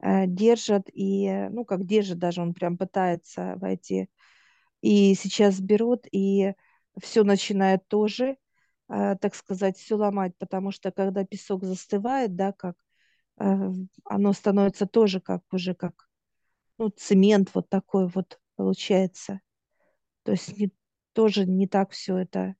э, 0.00 0.26
держат 0.26 0.88
и, 0.92 1.26
э, 1.26 1.48
ну 1.50 1.64
как 1.64 1.84
держит 1.86 2.18
даже, 2.18 2.42
он 2.42 2.54
прям 2.54 2.76
пытается 2.78 3.54
войти 3.56 4.08
И 4.82 5.14
сейчас 5.16 5.60
берут 5.60 6.06
и 6.12 6.54
все 7.02 7.24
начинает 7.24 7.88
тоже, 7.88 8.38
э, 8.90 9.16
так 9.20 9.34
сказать, 9.34 9.78
все 9.78 9.96
ломать, 9.96 10.34
потому 10.38 10.72
что 10.72 10.92
когда 10.92 11.24
песок 11.26 11.64
застывает, 11.64 12.36
да, 12.36 12.52
как 12.52 12.76
э, 13.40 13.44
оно 14.04 14.34
становится 14.34 14.86
тоже 14.86 15.20
как 15.20 15.42
уже 15.52 15.74
как 15.74 16.05
ну, 16.78 16.90
цемент 16.90 17.50
вот 17.54 17.68
такой 17.68 18.08
вот 18.08 18.40
получается. 18.56 19.40
То 20.24 20.32
есть 20.32 20.58
не, 20.58 20.72
тоже 21.14 21.46
не 21.46 21.68
так 21.68 21.92
все 21.92 22.18
это, 22.18 22.56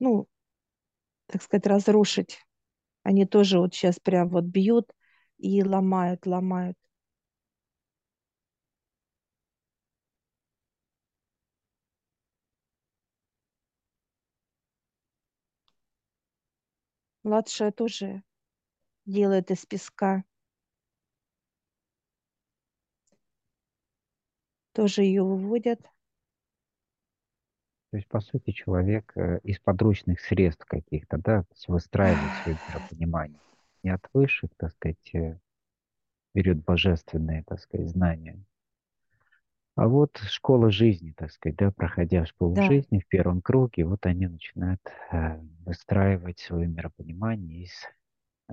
ну, 0.00 0.28
так 1.26 1.42
сказать, 1.42 1.66
разрушить. 1.66 2.38
Они 3.04 3.26
тоже 3.26 3.58
вот 3.60 3.74
сейчас 3.74 4.00
прям 4.00 4.28
вот 4.30 4.44
бьют 4.44 4.92
и 5.38 5.64
ломают, 5.64 6.26
ломают. 6.26 6.76
Младшая 17.22 17.72
тоже 17.72 18.22
делает 19.06 19.50
из 19.50 19.66
песка. 19.66 20.24
Тоже 24.80 25.02
ее 25.02 25.22
выводят. 25.22 25.80
То 27.90 27.96
есть, 27.96 28.08
по 28.08 28.20
сути, 28.20 28.50
человек 28.52 29.12
э, 29.16 29.40
из 29.42 29.58
подручных 29.60 30.20
средств 30.20 30.64
каких-то, 30.64 31.18
да, 31.18 31.44
выстраивает 31.68 32.34
свое 32.34 32.58
миропонимание. 32.66 33.40
Не 33.82 33.90
от 33.90 34.08
высших, 34.12 34.50
так 34.56 34.72
сказать, 34.72 35.14
э, 35.14 35.38
берет 36.34 36.64
божественные, 36.64 37.44
так 37.46 37.60
сказать, 37.60 37.88
знания. 37.90 38.44
А 39.76 39.88
вот 39.88 40.18
школа 40.18 40.70
жизни, 40.70 41.12
так 41.16 41.32
сказать, 41.32 41.56
да, 41.56 41.72
проходя 41.72 42.24
школу 42.26 42.54
Да, 42.54 42.60
жизни 42.60 43.00
в 43.00 43.08
первом 43.08 43.40
круге, 43.42 43.84
вот 43.84 44.06
они 44.06 44.28
начинают 44.28 44.80
э, 45.10 45.38
выстраивать 45.64 46.38
свое 46.38 46.68
миропонимание 46.68 47.64
из 47.64 47.72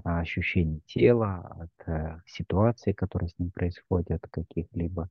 а, 0.04 0.20
ощущений 0.22 0.82
тела, 0.88 1.70
от 1.78 2.24
ситуации, 2.28 2.94
которые 2.94 3.30
с 3.30 3.40
ним 3.40 3.52
происходят, 3.52 4.24
каких-либо. 4.32 5.10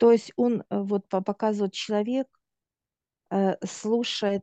То 0.00 0.12
есть 0.12 0.32
он 0.36 0.62
э, 0.70 0.80
вот 0.80 1.06
по- 1.10 1.20
показывает 1.20 1.74
человек, 1.74 2.26
э, 3.30 3.54
слушает 3.66 4.42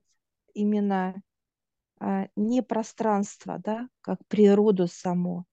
именно 0.54 1.24
а, 2.00 2.28
не 2.36 2.62
пространство, 2.62 3.58
да, 3.58 3.90
как 4.02 4.20
природу 4.28 4.88
само, 4.88 5.46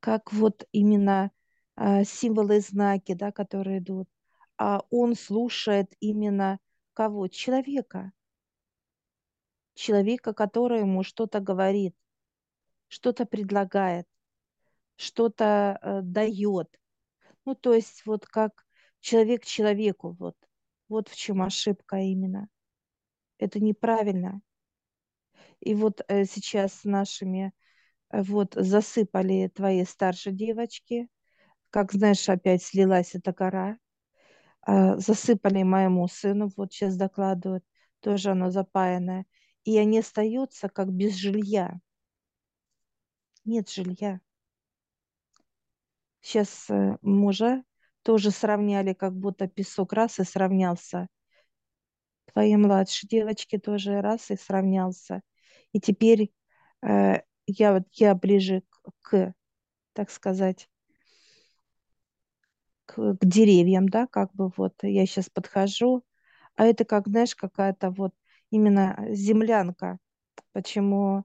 как 0.00 0.34
вот 0.34 0.66
именно 0.72 1.30
а, 1.76 2.04
символы 2.04 2.58
и 2.58 2.60
знаки, 2.60 3.14
да, 3.14 3.32
которые 3.32 3.78
идут, 3.78 4.06
а 4.58 4.82
он 4.90 5.14
слушает 5.16 5.94
именно 6.00 6.58
кого? 6.92 7.28
Человека. 7.28 8.12
Человека, 9.74 10.34
который 10.34 10.80
ему 10.80 11.02
что-то 11.04 11.40
говорит, 11.40 11.96
что-то 12.88 13.24
предлагает, 13.24 14.06
что-то 14.96 15.78
э, 15.80 16.00
дает. 16.02 16.68
Ну, 17.46 17.54
то 17.54 17.72
есть 17.72 18.04
вот 18.04 18.26
как 18.26 18.65
человек 19.00 19.44
человеку, 19.44 20.16
вот. 20.18 20.36
Вот 20.88 21.08
в 21.08 21.16
чем 21.16 21.42
ошибка 21.42 21.96
именно. 21.98 22.48
Это 23.38 23.60
неправильно. 23.60 24.42
И 25.60 25.74
вот 25.74 26.00
э, 26.08 26.24
сейчас 26.24 26.84
нашими 26.84 27.52
э, 28.10 28.22
вот 28.22 28.54
засыпали 28.56 29.48
твои 29.54 29.84
старшие 29.84 30.34
девочки, 30.34 31.08
как 31.70 31.92
знаешь, 31.92 32.28
опять 32.28 32.62
слилась 32.64 33.14
эта 33.14 33.32
гора, 33.32 33.78
А, 34.62 34.98
засыпали 34.98 35.62
моему 35.64 36.08
сыну, 36.08 36.50
вот 36.56 36.72
сейчас 36.72 36.96
докладывают, 36.96 37.64
тоже 38.00 38.30
оно 38.32 38.50
запаянное, 38.50 39.26
и 39.64 39.78
они 39.78 40.00
остаются 40.00 40.68
как 40.68 40.92
без 40.92 41.14
жилья. 41.16 41.80
Нет 43.46 43.70
жилья. 43.70 44.20
Сейчас 46.20 46.68
э, 46.70 46.98
мужа 47.02 47.62
тоже 48.06 48.30
сравняли, 48.30 48.92
как 48.92 49.14
будто 49.16 49.48
песок 49.48 49.92
раз 49.92 50.20
и 50.20 50.22
сравнялся. 50.22 51.08
Твои 52.32 52.54
младшие 52.54 53.08
девочки 53.08 53.58
тоже 53.58 54.00
раз 54.00 54.30
и 54.30 54.36
сравнялся. 54.36 55.22
И 55.72 55.80
теперь 55.80 56.30
э, 56.82 57.22
я 57.48 57.72
вот 57.72 57.82
я 57.94 58.14
ближе 58.14 58.62
к, 58.70 58.92
к, 59.02 59.34
так 59.92 60.10
сказать, 60.12 60.68
к, 62.84 63.16
к 63.16 63.26
деревьям, 63.26 63.88
да, 63.88 64.06
как 64.06 64.32
бы 64.34 64.52
вот 64.56 64.74
я 64.82 65.04
сейчас 65.04 65.28
подхожу, 65.28 66.04
а 66.54 66.64
это 66.64 66.84
как, 66.84 67.08
знаешь, 67.08 67.34
какая-то 67.34 67.90
вот 67.90 68.14
именно 68.50 69.04
землянка. 69.10 69.98
Почему? 70.52 71.24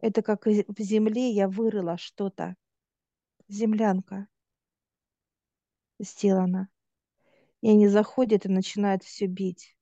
Это 0.00 0.22
как 0.22 0.46
в 0.46 0.80
земле 0.80 1.30
я 1.32 1.46
вырыла 1.46 1.98
что-то. 1.98 2.56
Землянка 3.48 4.28
сделана. 5.98 6.68
И 7.62 7.70
они 7.70 7.88
заходят 7.88 8.46
и 8.46 8.50
начинают 8.50 9.04
все 9.04 9.26
бить. 9.26 9.76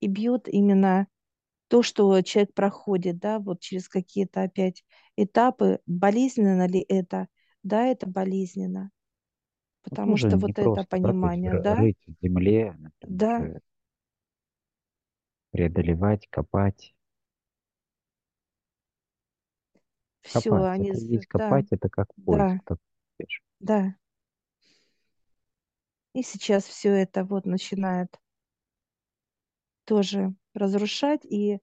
И 0.00 0.08
бьют 0.08 0.48
именно 0.48 1.06
то, 1.68 1.82
что 1.82 2.20
человек 2.22 2.54
проходит, 2.54 3.18
да, 3.18 3.38
вот 3.40 3.60
через 3.60 3.88
какие-то 3.88 4.42
опять 4.42 4.84
этапы. 5.16 5.80
Болезненно 5.86 6.66
ли 6.68 6.80
это? 6.88 7.28
Да, 7.62 7.86
это 7.86 8.06
болезненно. 8.08 8.90
Ну, 9.90 9.96
Потому 9.96 10.16
тоже 10.16 10.30
что 10.30 10.38
вот 10.38 10.58
это 10.58 10.84
понимание, 10.84 11.56
да, 11.56 11.76
рыть 11.76 11.98
в 12.06 12.14
земле, 12.22 12.74
например, 12.78 13.20
да, 13.20 13.50
преодолевать, 15.50 16.26
копать. 16.30 16.94
все, 20.22 20.52
Копать. 20.52 20.64
они, 20.64 20.92
Это 20.92 20.96
есть 20.96 21.26
да, 21.32 21.64
копать, 21.66 21.66
это 21.70 21.90
как 21.90 22.08
поиск. 22.24 22.56
да, 22.56 22.60
сказать. 22.64 22.80
да. 23.60 23.94
И 26.18 26.22
сейчас 26.24 26.64
все 26.64 26.88
это 26.94 27.22
вот 27.22 27.46
начинает 27.46 28.08
тоже 29.84 30.34
разрушать, 30.52 31.24
и 31.24 31.60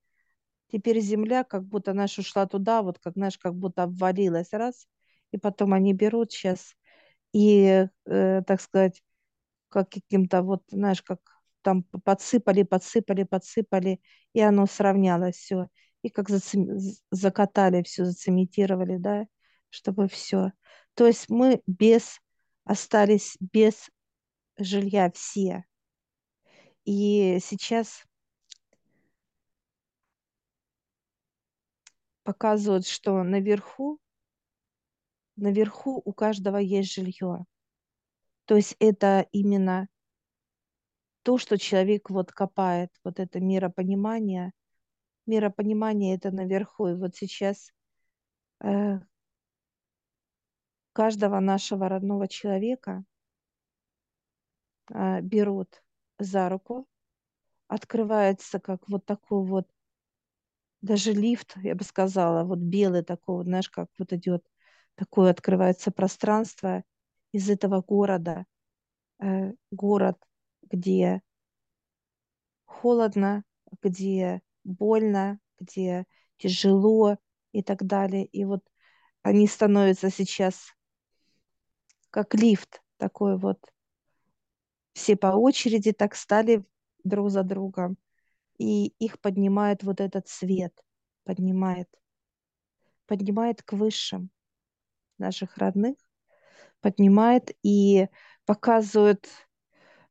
теперь 0.71 1.01
земля 1.01 1.43
как 1.43 1.65
будто, 1.65 1.93
знаешь, 1.93 2.17
ушла 2.19 2.47
туда, 2.47 2.81
вот 2.81 2.99
как, 2.99 3.13
знаешь, 3.15 3.37
как 3.37 3.55
будто 3.55 3.83
обвалилась 3.83 4.53
раз, 4.53 4.87
и 5.31 5.37
потом 5.37 5.73
они 5.73 5.93
берут 5.93 6.31
сейчас 6.31 6.75
и, 7.33 7.87
э, 8.05 8.43
так 8.47 8.61
сказать, 8.61 9.03
как 9.69 9.89
каким-то 9.91 10.43
вот, 10.43 10.63
знаешь, 10.69 11.03
как 11.03 11.19
там 11.61 11.83
подсыпали, 12.05 12.63
подсыпали, 12.63 13.23
подсыпали, 13.23 14.01
и 14.33 14.41
оно 14.41 14.67
сравнялось 14.67 15.35
все. 15.37 15.67
И 16.03 16.09
как 16.09 16.29
зацем... 16.29 16.79
закатали 17.11 17.83
все, 17.83 18.05
зацементировали, 18.05 18.97
да, 18.97 19.27
чтобы 19.69 20.07
все. 20.09 20.53
То 20.95 21.07
есть 21.07 21.29
мы 21.29 21.61
без, 21.67 22.21
остались 22.65 23.37
без 23.41 23.89
жилья 24.57 25.11
все. 25.11 25.65
И 26.85 27.39
сейчас 27.41 28.05
показывают, 32.23 32.87
что 32.87 33.23
наверху, 33.23 33.99
наверху 35.35 36.01
у 36.03 36.13
каждого 36.13 36.57
есть 36.57 36.93
жилье. 36.93 37.45
То 38.45 38.55
есть 38.55 38.75
это 38.79 39.27
именно 39.31 39.87
то, 41.23 41.37
что 41.39 41.57
человек 41.57 42.09
вот 42.09 42.31
копает, 42.31 42.91
вот 43.03 43.19
это 43.19 43.39
миропонимание. 43.39 44.51
Миропонимание 45.25 46.15
это 46.15 46.29
наверху. 46.31 46.87
И 46.89 46.93
вот 46.93 47.15
сейчас 47.15 47.71
э, 48.63 48.99
каждого 50.93 51.39
нашего 51.39 51.89
родного 51.89 52.27
человека 52.27 53.03
берут 54.89 55.83
за 56.19 56.49
руку, 56.49 56.87
открывается 57.67 58.59
как 58.59 58.87
вот 58.89 59.05
такой 59.05 59.45
вот, 59.45 59.67
даже 60.81 61.13
лифт, 61.13 61.57
я 61.63 61.75
бы 61.75 61.83
сказала, 61.83 62.43
вот 62.43 62.59
белый 62.59 63.03
такой, 63.03 63.43
знаешь, 63.43 63.69
как 63.69 63.89
вот 63.97 64.13
идет, 64.13 64.45
такое 64.95 65.31
открывается 65.31 65.91
пространство 65.91 66.83
из 67.31 67.49
этого 67.49 67.81
города, 67.81 68.45
э, 69.21 69.53
город, 69.71 70.17
где 70.63 71.21
холодно, 72.65 73.43
где 73.81 74.41
больно, 74.63 75.39
где 75.59 76.05
тяжело 76.37 77.17
и 77.51 77.63
так 77.63 77.85
далее. 77.85 78.25
И 78.25 78.45
вот 78.45 78.61
они 79.23 79.47
становятся 79.47 80.09
сейчас 80.11 80.73
как 82.09 82.33
лифт 82.33 82.81
такой 82.97 83.37
вот. 83.37 83.59
Все 84.95 85.17
по 85.17 85.27
очереди 85.27 85.91
так 85.91 86.15
стали 86.15 86.63
друг 87.03 87.29
за 87.29 87.43
другом. 87.43 87.97
И 88.57 88.87
их 88.97 89.19
поднимает 89.19 89.83
вот 89.83 89.99
этот 89.99 90.29
свет, 90.29 90.73
поднимает, 91.25 91.89
поднимает 93.05 93.61
к 93.61 93.73
высшим 93.73 94.29
наших 95.17 95.57
родных, 95.57 95.97
поднимает 96.79 97.51
и 97.61 98.07
показывает, 98.45 99.27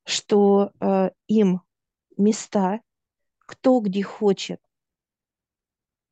что 0.05 0.73
э, 0.81 1.13
им 1.29 1.63
места, 2.19 2.83
кто 3.39 3.81
где 3.81 4.03
хочет, 4.03 4.61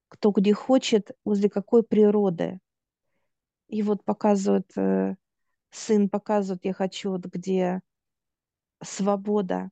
кто 0.08 0.30
где 0.30 0.54
хочет, 0.54 1.10
возле 1.26 1.50
какой 1.50 1.82
природы. 1.82 2.58
И 3.68 3.82
вот 3.82 4.02
показывает, 4.02 4.72
э, 4.78 5.16
сын 5.70 6.08
показывает, 6.08 6.64
я 6.64 6.72
хочу 6.72 7.10
вот 7.10 7.26
где 7.26 7.82
свобода 8.82 9.70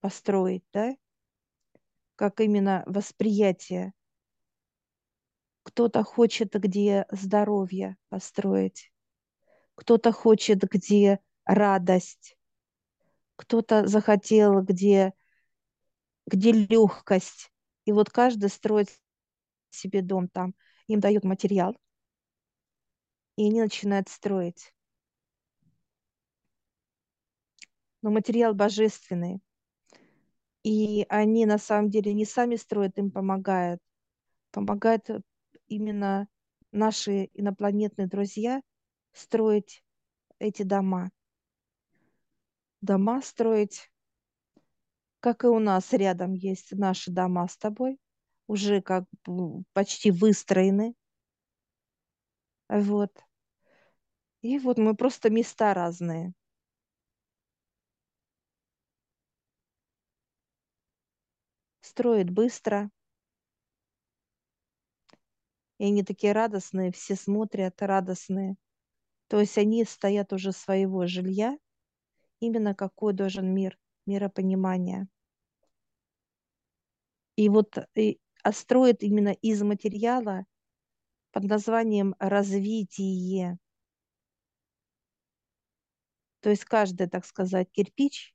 построить, 0.00 0.64
да, 0.72 0.94
как 2.16 2.40
именно 2.40 2.82
восприятие. 2.86 3.92
Кто-то 5.62 6.02
хочет, 6.02 6.54
где 6.54 7.06
здоровье 7.10 7.96
построить, 8.08 8.92
кто-то 9.74 10.12
хочет, 10.12 10.62
где 10.62 11.20
радость, 11.44 12.36
кто-то 13.36 13.86
захотел, 13.86 14.60
где, 14.62 15.12
где 16.26 16.52
легкость. 16.52 17.50
И 17.86 17.92
вот 17.92 18.10
каждый 18.10 18.50
строит 18.50 18.88
себе 19.70 20.02
дом 20.02 20.28
там. 20.28 20.54
Им 20.88 21.00
дают 21.00 21.24
материал, 21.24 21.76
и 23.36 23.46
они 23.46 23.60
начинают 23.60 24.08
строить. 24.08 24.74
Но 28.02 28.10
материал 28.10 28.54
божественный. 28.54 29.40
И 30.62 31.06
они 31.08 31.46
на 31.46 31.58
самом 31.58 31.90
деле 31.90 32.12
не 32.12 32.24
сами 32.24 32.56
строят, 32.56 32.98
им 32.98 33.10
помогают. 33.10 33.80
Помогают 34.50 35.08
именно 35.68 36.28
наши 36.72 37.30
инопланетные 37.34 38.06
друзья 38.06 38.62
строить 39.12 39.82
эти 40.38 40.62
дома. 40.62 41.10
Дома 42.80 43.20
строить, 43.22 43.90
как 45.20 45.44
и 45.44 45.48
у 45.48 45.58
нас 45.58 45.92
рядом 45.92 46.32
есть 46.32 46.72
наши 46.72 47.10
дома 47.10 47.46
с 47.46 47.56
тобой, 47.56 47.98
уже 48.46 48.80
как 48.80 49.04
почти 49.72 50.10
выстроены. 50.10 50.94
Вот. 52.68 53.12
И 54.42 54.58
вот 54.58 54.78
мы 54.78 54.96
просто 54.96 55.28
места 55.28 55.74
разные. 55.74 56.32
Строит 61.90 62.30
быстро. 62.30 62.88
И 65.78 65.84
они 65.86 66.04
такие 66.04 66.32
радостные, 66.32 66.92
все 66.92 67.16
смотрят 67.16 67.82
радостные. 67.82 68.54
То 69.26 69.40
есть 69.40 69.58
они 69.58 69.84
стоят 69.84 70.32
уже 70.32 70.52
своего 70.52 71.08
жилья, 71.08 71.58
именно 72.38 72.76
какой 72.76 73.12
должен 73.12 73.52
мир, 73.52 73.76
миропонимание. 74.06 75.08
И 77.34 77.48
вот 77.48 77.76
и, 77.96 78.20
а 78.44 78.52
строят 78.52 79.02
именно 79.02 79.32
из 79.32 79.60
материала 79.60 80.44
под 81.32 81.42
названием 81.42 82.14
развитие. 82.20 83.58
То 86.38 86.50
есть 86.50 86.64
каждый, 86.66 87.08
так 87.08 87.26
сказать, 87.26 87.68
кирпич 87.72 88.32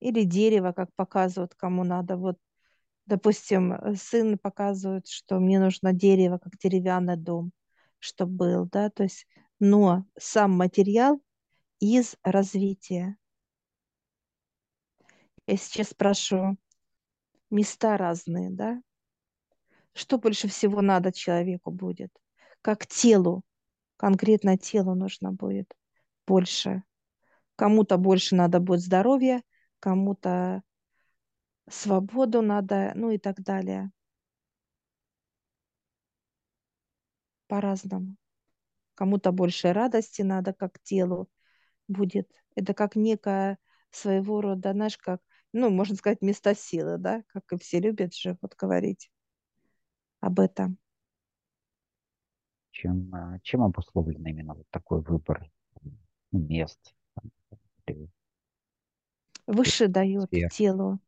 или 0.00 0.24
дерево, 0.24 0.72
как 0.72 0.88
показывают, 0.94 1.54
кому 1.54 1.84
надо. 1.84 2.16
Вот, 2.16 2.38
допустим, 3.06 3.74
сын 3.96 4.38
показывает, 4.38 5.06
что 5.08 5.38
мне 5.38 5.58
нужно 5.60 5.92
дерево, 5.92 6.38
как 6.38 6.56
деревянный 6.58 7.16
дом, 7.16 7.52
чтобы 7.98 8.36
был, 8.36 8.66
да, 8.66 8.90
то 8.90 9.04
есть, 9.04 9.26
но 9.58 10.04
сам 10.18 10.52
материал 10.52 11.20
из 11.80 12.16
развития. 12.22 13.16
Я 15.46 15.56
сейчас 15.56 15.88
спрашиваю, 15.88 16.58
места 17.50 17.96
разные, 17.96 18.50
да? 18.50 18.82
Что 19.94 20.18
больше 20.18 20.48
всего 20.48 20.80
надо 20.80 21.12
человеку 21.12 21.70
будет? 21.70 22.12
Как 22.62 22.86
телу, 22.86 23.42
конкретно 23.96 24.58
телу 24.58 24.94
нужно 24.94 25.32
будет 25.32 25.72
больше. 26.26 26.82
Кому-то 27.56 27.96
больше 27.96 28.36
надо 28.36 28.60
будет 28.60 28.80
здоровья, 28.80 29.42
кому-то 29.80 30.62
свободу 31.70 32.42
надо, 32.42 32.92
ну 32.94 33.10
и 33.10 33.18
так 33.18 33.40
далее. 33.42 33.90
По-разному. 37.46 38.16
Кому-то 38.94 39.32
больше 39.32 39.72
радости 39.72 40.22
надо, 40.22 40.52
как 40.52 40.80
телу 40.82 41.28
будет. 41.88 42.30
Это 42.56 42.74
как 42.74 42.96
некая 42.96 43.58
своего 43.90 44.40
рода, 44.40 44.72
знаешь, 44.72 44.98
как, 44.98 45.20
ну, 45.52 45.70
можно 45.70 45.96
сказать, 45.96 46.22
место 46.22 46.54
силы, 46.54 46.98
да, 46.98 47.22
как 47.28 47.52
и 47.52 47.58
все 47.58 47.80
любят 47.80 48.14
же 48.14 48.36
вот 48.42 48.54
говорить 48.56 49.10
об 50.20 50.40
этом. 50.40 50.78
Чем, 52.70 53.12
а, 53.14 53.38
чем 53.42 53.62
обусловлен 53.62 54.24
именно 54.26 54.54
вот 54.54 54.66
такой 54.70 55.00
выбор 55.00 55.50
мест? 56.32 56.94
Выше 59.48 59.88
дает 59.88 60.30
телу. 60.50 61.00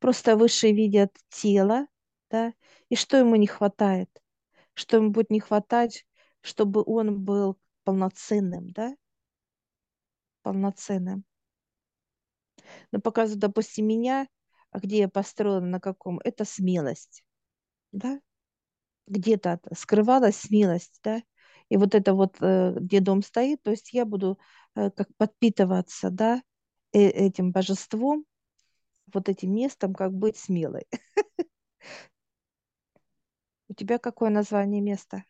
Просто 0.00 0.36
выше 0.36 0.72
видят 0.72 1.16
тело, 1.28 1.86
да, 2.28 2.52
и 2.88 2.96
что 2.96 3.16
ему 3.16 3.36
не 3.36 3.46
хватает. 3.46 4.10
Что 4.74 4.96
ему 4.96 5.10
будет 5.10 5.30
не 5.30 5.38
хватать, 5.38 6.04
чтобы 6.40 6.82
он 6.84 7.22
был 7.22 7.58
полноценным, 7.84 8.70
да, 8.72 8.96
полноценным. 10.42 11.24
Но 12.90 13.00
показывают, 13.00 13.40
допустим, 13.40 13.86
меня, 13.86 14.26
а 14.72 14.80
где 14.80 14.98
я 14.98 15.08
построена, 15.08 15.66
на 15.66 15.80
каком, 15.80 16.18
это 16.24 16.44
смелость, 16.44 17.22
да, 17.92 18.20
где-то 19.06 19.60
скрывалась 19.76 20.36
смелость, 20.36 21.00
да, 21.04 21.22
и 21.68 21.76
вот 21.76 21.94
это 21.94 22.14
вот, 22.14 22.36
э, 22.40 22.74
где 22.80 23.00
дом 23.00 23.22
стоит, 23.22 23.62
то 23.62 23.70
есть 23.70 23.92
я 23.92 24.04
буду 24.04 24.38
э, 24.74 24.90
как 24.90 25.08
подпитываться, 25.16 26.10
да, 26.10 26.42
этим 26.92 27.52
божеством, 27.52 28.24
вот 29.12 29.28
этим 29.28 29.54
местом, 29.54 29.94
как 29.94 30.12
быть 30.12 30.36
смелой. 30.36 30.86
У 33.68 33.74
тебя 33.74 33.98
какое 33.98 34.30
название 34.30 34.80
места? 34.80 35.24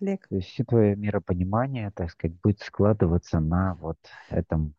Олег. 0.00 0.26
То 0.28 0.36
есть 0.36 0.48
все 0.48 0.64
твое 0.64 0.96
миропонимание, 0.96 1.90
так 1.90 2.10
сказать, 2.10 2.36
будет 2.42 2.60
складываться 2.60 3.40
на 3.40 3.74
вот 3.76 3.98
этом, 4.28 4.74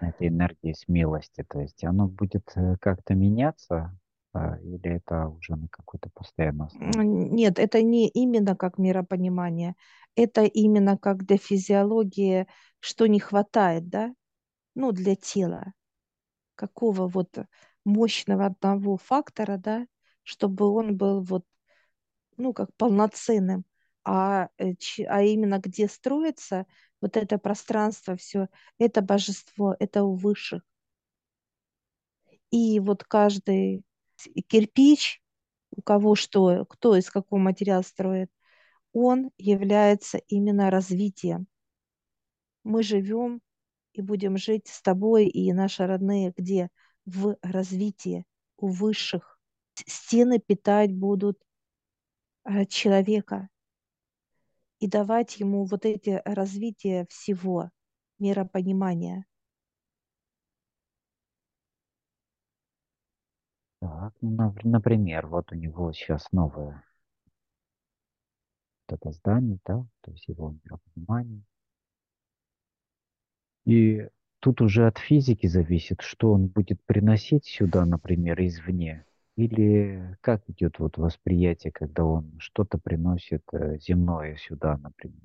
на 0.00 0.10
этой 0.10 0.28
энергии 0.28 0.72
смелости. 0.72 1.44
То 1.48 1.60
есть 1.60 1.82
оно 1.84 2.06
будет 2.08 2.50
э, 2.56 2.76
как-то 2.80 3.14
меняться, 3.14 3.96
а, 4.34 4.56
или 4.58 4.96
это 4.96 5.28
уже 5.28 5.56
на 5.56 5.68
какой-то 5.68 6.10
постоянной 6.14 6.66
основе? 6.66 7.04
Нет, 7.04 7.58
это 7.58 7.82
не 7.82 8.08
именно 8.08 8.56
как 8.56 8.78
миропонимание, 8.78 9.74
это 10.16 10.44
именно 10.44 10.96
как 10.96 11.24
для 11.24 11.36
физиологии, 11.36 12.46
что 12.80 13.06
не 13.06 13.20
хватает, 13.20 13.88
да, 13.88 14.14
ну, 14.74 14.92
для 14.92 15.16
тела, 15.16 15.72
какого 16.54 17.08
вот 17.08 17.38
мощного 17.84 18.46
одного 18.46 18.96
фактора, 18.96 19.56
да, 19.58 19.86
чтобы 20.22 20.68
он 20.68 20.96
был 20.96 21.22
вот, 21.22 21.44
ну, 22.36 22.52
как 22.52 22.74
полноценным, 22.76 23.64
а, 24.04 24.48
э, 24.58 24.74
а 25.08 25.22
именно 25.22 25.58
где 25.58 25.88
строится 25.88 26.66
вот 27.00 27.16
это 27.16 27.38
пространство, 27.38 28.16
все, 28.16 28.48
это 28.78 29.02
божество, 29.02 29.76
это 29.78 30.04
у 30.04 30.14
высших. 30.14 30.62
И 32.50 32.80
вот 32.80 33.04
каждый 33.04 33.82
кирпич, 34.48 35.22
у 35.70 35.82
кого 35.82 36.14
что, 36.14 36.64
кто 36.66 36.96
из 36.96 37.10
какого 37.10 37.40
материала 37.40 37.82
строит, 37.82 38.30
он 38.92 39.30
является 39.38 40.18
именно 40.28 40.70
развитием. 40.70 41.46
Мы 42.64 42.82
живем 42.82 43.40
и 43.92 44.02
будем 44.02 44.36
жить 44.36 44.68
с 44.68 44.82
тобой 44.82 45.26
и 45.26 45.52
наши 45.52 45.86
родные 45.86 46.32
где? 46.36 46.68
В 47.04 47.36
развитии, 47.42 48.24
у 48.56 48.68
высших. 48.68 49.38
Стены 49.74 50.38
питать 50.38 50.94
будут 50.94 51.40
э, 52.44 52.64
человека 52.66 53.48
и 54.78 54.88
давать 54.88 55.38
ему 55.40 55.64
вот 55.64 55.84
эти 55.84 56.20
развития 56.24 57.06
всего, 57.08 57.70
миропонимания. 58.18 59.24
Так, 63.80 64.14
ну, 64.20 64.54
например, 64.62 65.26
вот 65.26 65.50
у 65.52 65.56
него 65.56 65.92
сейчас 65.92 66.30
новое 66.30 66.84
вот 68.92 69.00
это 69.00 69.12
здание, 69.12 69.58
да, 69.64 69.84
то 70.02 70.10
есть 70.10 70.28
его 70.28 70.54
миропонимание. 70.64 71.42
И 73.64 74.08
тут 74.40 74.60
уже 74.60 74.86
от 74.86 74.98
физики 74.98 75.46
зависит, 75.46 76.00
что 76.02 76.32
он 76.32 76.46
будет 76.46 76.82
приносить 76.84 77.46
сюда, 77.46 77.84
например, 77.84 78.40
извне. 78.44 79.04
Или 79.36 80.16
как 80.20 80.42
идет 80.48 80.78
вот 80.78 80.98
восприятие, 80.98 81.72
когда 81.72 82.04
он 82.04 82.32
что-то 82.38 82.78
приносит 82.78 83.42
э, 83.52 83.78
земное 83.78 84.36
сюда, 84.36 84.76
например. 84.76 85.22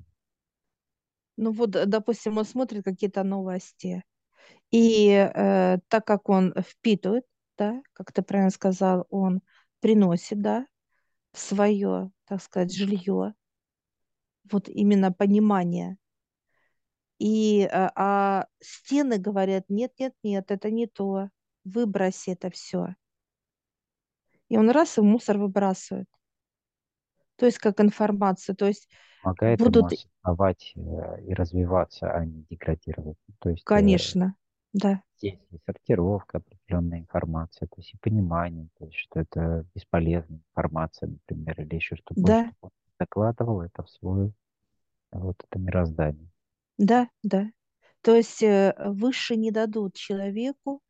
Ну 1.36 1.52
вот, 1.52 1.76
э, 1.76 1.84
допустим, 1.86 2.38
он 2.38 2.44
смотрит 2.44 2.84
какие-то 2.84 3.22
новости, 3.22 4.02
и 4.70 5.10
э, 5.10 5.78
так 5.88 6.06
как 6.06 6.28
он 6.28 6.54
впитывает, 6.58 7.24
да, 7.58 7.82
как 7.92 8.12
ты 8.12 8.22
правильно 8.22 8.50
сказал, 8.50 9.06
он 9.10 9.42
приносит, 9.80 10.40
да, 10.40 10.66
свое, 11.32 12.10
так 12.26 12.42
сказать, 12.42 12.72
жилье, 12.72 13.34
вот 14.50 14.68
именно 14.68 15.12
понимание. 15.12 15.96
И, 17.18 17.68
а, 17.72 17.90
а 17.96 18.46
стены 18.60 19.18
говорят, 19.18 19.64
нет, 19.68 19.92
нет, 19.98 20.14
нет, 20.22 20.50
это 20.50 20.70
не 20.70 20.86
то, 20.86 21.30
выбрось 21.64 22.28
это 22.28 22.50
все. 22.50 22.94
И 24.48 24.56
он 24.56 24.70
раз 24.70 24.98
и 24.98 25.00
в 25.00 25.04
мусор 25.04 25.38
выбрасывает. 25.38 26.08
То 27.36 27.46
есть 27.46 27.58
как 27.58 27.80
информацию. 27.80 28.56
То 28.56 28.66
есть 28.66 28.88
Помогает 29.22 29.60
ему 29.60 29.70
будут, 29.70 29.92
осознавать 29.92 30.72
э, 30.76 31.22
и 31.24 31.34
развиваться, 31.34 32.10
а 32.10 32.24
не 32.24 32.44
деградировать. 32.50 33.18
То 33.40 33.50
есть 33.50 33.62
э, 33.62 33.66
конечно, 33.66 34.34
да, 34.72 35.02
здесь 35.18 35.38
и 35.50 35.58
сортировка 35.66 36.38
определенной 36.38 37.00
информации, 37.00 37.66
то 37.66 37.74
есть 37.76 37.94
и 37.94 37.98
понимание, 37.98 38.68
то 38.78 38.86
есть 38.86 38.96
что 38.96 39.20
это 39.20 39.64
бесполезная 39.74 40.40
информация, 40.50 41.08
например, 41.08 41.60
или 41.60 41.74
еще 41.74 41.96
что-то, 41.96 42.20
да, 42.20 42.42
чтобы 42.42 42.56
он 42.62 42.70
закладывал 42.98 43.60
это 43.62 43.82
в 43.82 43.90
свое 43.90 44.32
вот 45.10 45.42
это 45.48 45.58
мироздание. 45.58 46.28
Да, 46.78 47.08
да. 47.22 47.50
То 48.02 48.16
есть 48.16 48.42
э, 48.42 48.74
выше 48.78 49.36
не 49.36 49.50
дадут 49.50 49.94
человеку, 49.94 50.82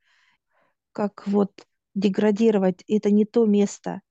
как 0.93 1.27
вот 1.27 1.67
деградировать. 1.95 2.85
Это 2.89 3.11
не 3.11 3.25
то 3.25 3.47
место. 3.47 4.03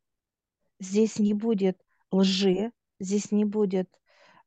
Здесь 0.79 1.19
не 1.19 1.33
будет 1.33 1.79
лжи, 2.11 2.71
здесь 2.99 3.31
не 3.31 3.45
будет, 3.45 3.89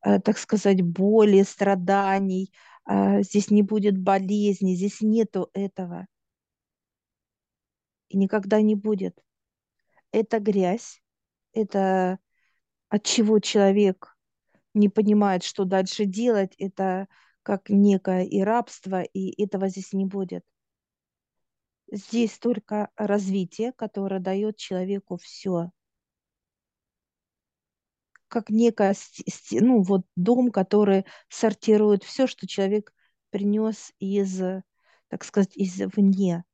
э, 0.03 0.21
так 0.21 0.39
сказать, 0.39 0.83
боли, 0.83 1.43
страданий, 1.43 2.53
э, 2.89 3.23
здесь 3.23 3.51
не 3.51 3.63
будет 3.63 3.99
болезни, 3.99 4.75
здесь 4.75 5.01
нету 5.01 5.51
этого 5.55 6.07
и 8.09 8.17
никогда 8.19 8.61
не 8.61 8.75
будет. 8.75 9.23
Это 10.13 10.41
грязь, 10.41 11.03
это 11.53 12.19
от 12.89 13.05
чего 13.05 13.39
человек 13.39 14.10
не 14.75 14.89
понимает, 14.89 15.43
что 15.45 15.65
дальше 15.65 16.05
делать, 16.07 16.55
это 16.59 17.09
как 17.43 17.71
некое 17.71 18.25
и 18.25 18.41
рабство, 18.43 19.03
и 19.03 19.43
этого 19.43 19.69
здесь 19.69 19.93
не 19.93 20.07
будет. 20.07 20.45
Здесь 21.93 22.39
только 22.39 22.89
развитие, 22.97 23.73
которое 23.73 24.19
дает 24.19 24.57
человеку 24.57 25.19
все, 25.19 25.71
как 28.29 28.49
сти- 29.29 29.61
ну 29.61 29.83
вот 29.83 30.07
дом, 30.17 30.51
который 30.51 31.05
сортирует 31.29 32.05
все, 32.05 32.27
что 32.27 32.47
человек 32.47 32.93
принес 33.31 33.93
из, 33.99 34.41
так 35.09 35.25
сказать, 35.25 35.53
извне. 35.57 36.45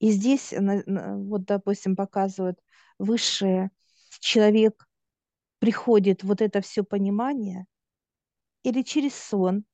И 0.00 0.10
здесь, 0.12 0.52
вот, 0.56 1.44
допустим, 1.44 1.96
показывают 1.96 2.58
высшее, 2.98 3.70
человек 4.20 4.87
приходит 5.58 6.22
вот 6.22 6.40
это 6.40 6.60
все 6.60 6.84
понимание 6.84 7.66
или 8.62 8.82
через 8.82 9.14
сон, 9.14 9.64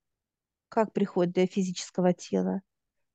как 0.68 0.92
приходит 0.92 1.34
для 1.34 1.46
физического 1.46 2.12
тела, 2.12 2.62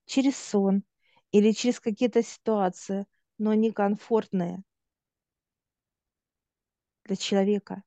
через 0.05 0.37
сон 0.37 0.83
или 1.31 1.51
через 1.51 1.79
какие-то 1.79 2.23
ситуации, 2.23 3.05
но 3.37 3.53
некомфортные 3.53 4.63
для 7.05 7.15
человека. 7.15 7.83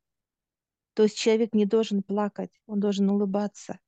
То 0.95 1.05
есть 1.05 1.17
человек 1.17 1.55
не 1.55 1.65
должен 1.65 2.03
плакать, 2.03 2.51
он 2.67 2.81
должен 2.81 3.09
улыбаться. 3.09 3.79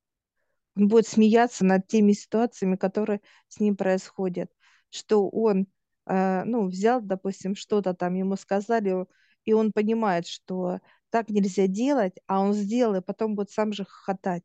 Он 0.76 0.88
будет 0.88 1.06
смеяться 1.06 1.64
над 1.64 1.86
теми 1.86 2.12
ситуациями, 2.12 2.76
которые 2.76 3.20
с 3.48 3.60
ним 3.60 3.76
происходят. 3.76 4.50
Что 4.90 5.28
он, 5.28 5.66
э, 6.06 6.44
ну, 6.44 6.66
взял, 6.66 7.00
допустим, 7.00 7.54
что-то 7.54 7.94
там 7.94 8.14
ему 8.14 8.36
сказали, 8.36 9.06
и 9.44 9.52
он 9.52 9.72
понимает, 9.72 10.26
что 10.26 10.80
так 11.10 11.28
нельзя 11.28 11.66
делать, 11.66 12.14
а 12.26 12.40
он 12.40 12.52
сделал, 12.54 12.96
и 12.96 13.00
потом 13.00 13.34
будет 13.34 13.50
сам 13.50 13.72
же 13.72 13.84
хохотать, 13.84 14.42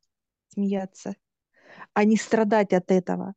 смеяться, 0.49 1.15
а 1.93 2.03
не 2.05 2.17
страдать 2.17 2.73
от 2.73 2.91
этого, 2.91 3.33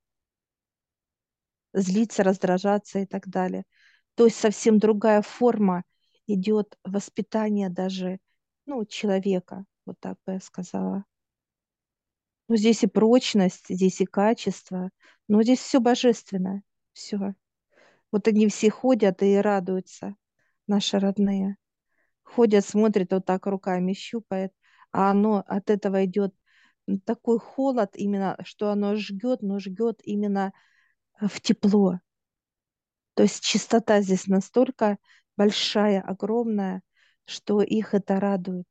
злиться, 1.73 2.23
раздражаться 2.23 3.01
и 3.01 3.07
так 3.07 3.29
далее. 3.29 3.65
То 4.15 4.27
есть 4.27 4.37
совсем 4.39 4.79
другая 4.79 5.23
форма 5.23 5.85
идет 6.27 6.79
воспитание 6.85 7.69
даже, 7.71 8.19
ну, 8.67 8.85
человека, 8.85 9.65
вот 9.87 9.99
так 10.01 10.19
бы 10.27 10.35
я 10.35 10.41
сказала. 10.41 11.05
Ну, 12.49 12.57
здесь 12.57 12.83
и 12.83 12.87
прочность, 12.87 13.67
здесь 13.69 14.01
и 14.01 14.05
качество, 14.05 14.91
но 15.29 15.43
здесь 15.43 15.61
все 15.61 15.81
божественное, 15.81 16.63
все. 16.93 17.35
Вот 18.11 18.29
они 18.29 18.49
все 18.49 18.71
ходят 18.71 19.23
и 19.23 19.37
радуются, 19.37 20.15
наши 20.67 20.99
родные. 20.99 21.57
Ходят, 22.25 22.65
смотрят, 22.65 23.13
вот 23.13 23.27
так 23.27 23.47
руками 23.47 23.93
щупает, 23.95 24.53
а 24.93 25.11
оно 25.11 25.45
от 25.47 25.71
этого 25.71 26.05
идет 26.05 26.35
такой 27.05 27.39
холод 27.39 27.91
именно, 27.95 28.37
что 28.45 28.71
оно 28.71 28.97
жгет, 28.97 29.43
но 29.43 29.59
жгет 29.59 30.01
именно 30.05 30.53
э, 31.21 31.29
в 31.29 31.41
тепло. 31.41 32.01
То 33.15 33.23
есть 33.23 33.43
чистота 33.43 34.01
здесь 34.03 34.27
настолько 34.27 34.99
большая, 35.37 36.01
огромная, 36.03 36.83
что 37.25 37.63
их 37.63 37.95
это 37.95 38.21
радует. 38.21 38.67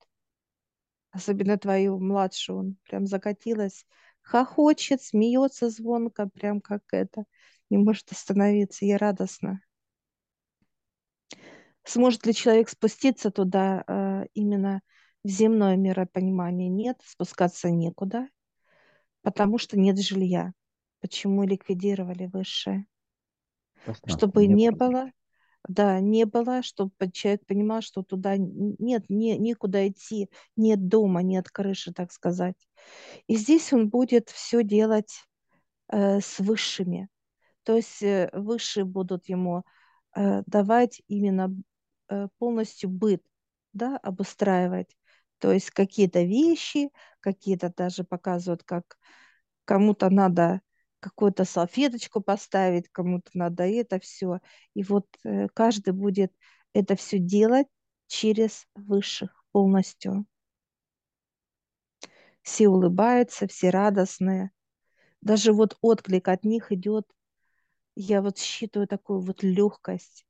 Особенно 1.11 1.57
твою 1.57 1.99
младшую, 1.99 2.59
он 2.59 2.77
прям 2.83 3.05
закатилась, 3.07 3.85
хохочет, 4.21 5.01
смеется 5.01 5.69
звонко, 5.69 6.27
прям 6.29 6.61
как 6.61 6.83
это, 6.91 7.25
не 7.69 7.77
может 7.77 8.11
остановиться, 8.11 8.85
ей 8.85 8.97
радостно. 8.97 9.61
Сможет 11.83 12.25
ли 12.25 12.33
человек 12.33 12.69
спуститься 12.69 13.31
туда 13.31 13.83
э, 13.87 14.25
именно 14.33 14.81
в 15.23 15.29
земное 15.29 15.75
миропонимание? 15.75 16.69
Нет, 16.69 16.97
спускаться 17.03 17.69
некуда, 17.69 18.27
потому 19.23 19.57
что 19.57 19.79
нет 19.79 19.99
жилья. 19.99 20.53
Почему 20.99 21.43
ликвидировали 21.43 22.27
высшее? 22.27 22.85
Чтобы 24.05 24.45
не 24.45 24.53
не 24.53 24.71
было. 24.71 25.11
да, 25.67 25.99
не 25.99 26.25
было, 26.25 26.61
чтобы 26.61 26.91
человек 27.11 27.45
понимал, 27.47 27.81
что 27.81 28.03
туда 28.03 28.35
нет, 28.37 29.05
не, 29.09 29.37
некуда 29.37 29.87
идти, 29.87 30.29
нет 30.55 30.87
дома, 30.87 31.23
нет 31.23 31.49
крыши, 31.49 31.91
так 31.91 32.11
сказать. 32.11 32.55
И 33.25 33.35
здесь 33.35 33.73
он 33.73 33.89
будет 33.89 34.29
все 34.29 34.63
делать 34.63 35.23
э, 35.87 36.19
с 36.19 36.39
высшими. 36.39 37.09
То 37.63 37.75
есть 37.75 38.03
э, 38.03 38.29
высшие 38.33 38.85
будут 38.85 39.29
ему 39.29 39.63
э, 40.15 40.43
давать 40.45 41.01
именно 41.07 41.55
полностью 42.37 42.89
быт, 42.89 43.23
да, 43.73 43.97
обустраивать. 43.97 44.95
То 45.39 45.51
есть 45.51 45.71
какие-то 45.71 46.23
вещи, 46.23 46.89
какие-то 47.19 47.73
даже 47.75 48.03
показывают, 48.03 48.63
как 48.63 48.97
кому-то 49.65 50.09
надо 50.09 50.61
какую-то 50.99 51.45
салфеточку 51.45 52.21
поставить, 52.21 52.89
кому-то 52.89 53.31
надо 53.33 53.63
это 53.63 53.99
все. 53.99 54.39
И 54.75 54.83
вот 54.83 55.07
э, 55.23 55.47
каждый 55.53 55.93
будет 55.93 56.31
это 56.73 56.95
все 56.95 57.17
делать 57.19 57.67
через 58.07 58.67
высших 58.75 59.43
полностью. 59.51 60.25
Все 62.43 62.67
улыбаются, 62.69 63.47
все 63.47 63.69
радостные. 63.69 64.51
Даже 65.21 65.53
вот 65.53 65.77
отклик 65.81 66.27
от 66.27 66.43
них 66.45 66.71
идет, 66.71 67.05
я 67.95 68.21
вот 68.21 68.37
считаю 68.37 68.87
такую 68.87 69.21
вот 69.21 69.43
легкость, 69.43 70.25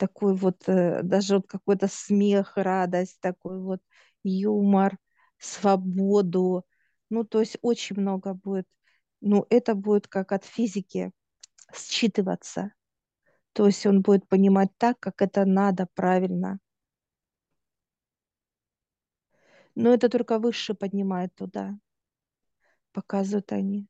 такой 0.00 0.36
вот 0.36 0.68
э, 0.68 1.02
даже 1.04 1.36
вот 1.36 1.48
какой-то 1.48 1.88
смех, 1.88 2.54
радость, 2.56 3.20
такой 3.20 3.60
вот 3.60 3.82
юмор, 4.24 4.98
свободу. 5.38 6.64
Ну, 7.10 7.24
то 7.24 7.40
есть 7.40 7.58
очень 7.62 8.00
много 8.00 8.34
будет. 8.34 8.68
Ну, 9.22 9.46
это 9.50 9.74
будет 9.76 10.08
как 10.08 10.32
от 10.32 10.44
физики 10.46 11.12
считываться. 11.74 12.72
То 13.54 13.66
есть 13.66 13.86
он 13.86 14.02
будет 14.02 14.28
понимать 14.28 14.70
так, 14.78 15.00
как 15.00 15.22
это 15.22 15.44
надо 15.46 15.88
правильно. 15.94 16.60
Но 19.74 19.92
это 19.92 20.08
только 20.08 20.38
выше 20.38 20.74
поднимает 20.74 21.34
туда, 21.34 21.76
показывают 22.92 23.52
они. 23.52 23.88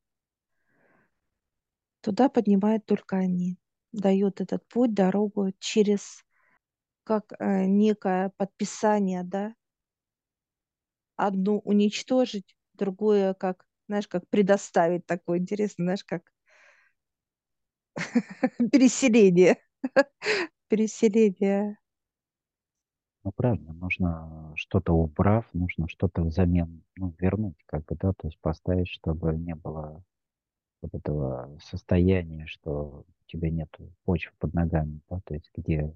Туда 2.03 2.29
поднимают 2.29 2.85
только 2.85 3.16
они. 3.16 3.60
Дают 3.92 4.40
этот 4.40 4.66
путь, 4.68 4.94
дорогу 4.94 5.53
через 5.61 6.24
как 7.05 7.33
э, 7.38 7.66
некое 7.66 8.31
подписание, 8.37 9.22
да, 9.24 9.55
одну 11.16 11.61
уничтожить, 11.61 12.57
другое 12.74 13.35
как, 13.35 13.64
знаешь, 13.88 14.09
как 14.09 14.29
предоставить 14.29 15.07
такое 15.07 15.38
интересно, 15.38 15.85
знаешь, 15.85 16.05
как 16.05 16.22
переселение. 18.72 19.57
Переселение. 20.68 21.79
Ну, 23.24 23.33
правильно, 23.33 23.72
нужно 23.74 24.53
что-то 24.57 24.92
убрав, 24.94 25.44
нужно 25.53 25.88
что-то 25.88 26.22
взамен, 26.22 26.83
ну, 26.96 27.14
вернуть, 27.18 27.57
как 27.66 27.85
бы, 27.85 27.94
да, 27.96 28.12
то 28.14 28.29
есть 28.29 28.38
поставить, 28.40 28.88
чтобы 28.88 29.37
не 29.37 29.55
было 29.55 30.03
вот 30.83 30.94
этого 30.94 31.59
состояния, 31.62 32.46
что 32.46 33.05
тебя 33.30 33.50
нет 33.50 33.68
почвы 34.04 34.32
под 34.38 34.54
ногами, 34.54 35.00
да, 35.08 35.20
то 35.24 35.34
есть 35.34 35.50
где 35.56 35.94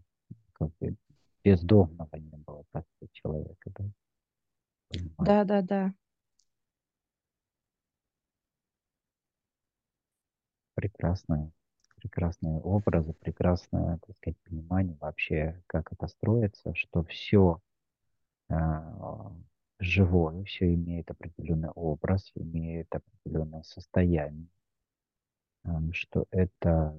как 0.54 0.70
бы 0.80 0.96
бездомного 1.42 2.16
не 2.16 2.36
было, 2.38 2.64
так 2.72 2.84
человека, 3.12 3.70
да, 3.76 3.84
понимать. 4.88 5.16
Да, 5.18 5.44
да, 5.44 5.62
да. 5.62 5.94
Прекрасные, 10.74 11.50
прекрасные 11.96 12.58
образы, 12.60 13.12
прекрасное, 13.14 13.98
так 13.98 14.16
сказать, 14.16 14.38
понимание 14.44 14.96
вообще, 15.00 15.62
как 15.66 15.92
это 15.92 16.08
строится, 16.08 16.74
что 16.74 17.04
все 17.04 17.60
а, 18.48 19.32
живое, 19.78 20.44
все 20.44 20.74
имеет 20.74 21.10
определенный 21.10 21.70
образ, 21.70 22.32
имеет 22.34 22.88
определенное 22.94 23.62
состояние, 23.62 24.48
что 25.92 26.27
это 26.31 26.94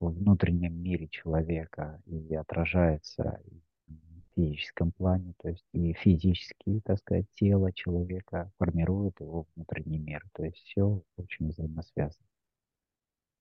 в 0.00 0.08
внутреннем 0.08 0.74
мире 0.82 1.08
человека 1.08 2.00
и 2.06 2.34
отражается 2.34 3.40
в 3.86 4.34
физическом 4.34 4.92
плане, 4.92 5.34
то 5.42 5.48
есть 5.48 5.64
и 5.72 5.92
физически, 5.92 6.80
так 6.84 6.98
сказать, 6.98 7.26
тело 7.32 7.72
человека 7.72 8.50
формирует 8.58 9.20
его 9.20 9.46
внутренний 9.54 9.98
мир, 9.98 10.24
то 10.32 10.44
есть 10.44 10.58
все 10.58 11.02
очень 11.16 11.50
взаимосвязано. 11.50 12.26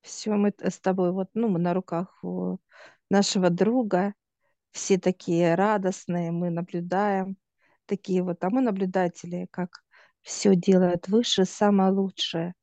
Все, 0.02 0.36
мы 0.36 0.54
с 0.60 0.80
тобой 0.80 1.12
вот, 1.12 1.30
ну, 1.34 1.47
мы 1.47 1.60
на 1.60 1.74
руках 1.74 2.24
у 2.24 2.58
нашего 3.10 3.50
друга, 3.50 4.13
все 4.71 4.97
такие 4.97 5.56
радостные, 5.56 6.32
мы 6.32 6.50
наблюдаем, 6.50 7.38
такие 7.86 8.24
вот, 8.24 8.43
а 8.43 8.50
мы 8.50 8.62
наблюдатели, 8.62 9.47
как 9.52 9.84
все 10.21 10.56
делают 10.56 11.08
выше, 11.08 11.45
самое 11.45 11.91
лучшее, 11.91 12.54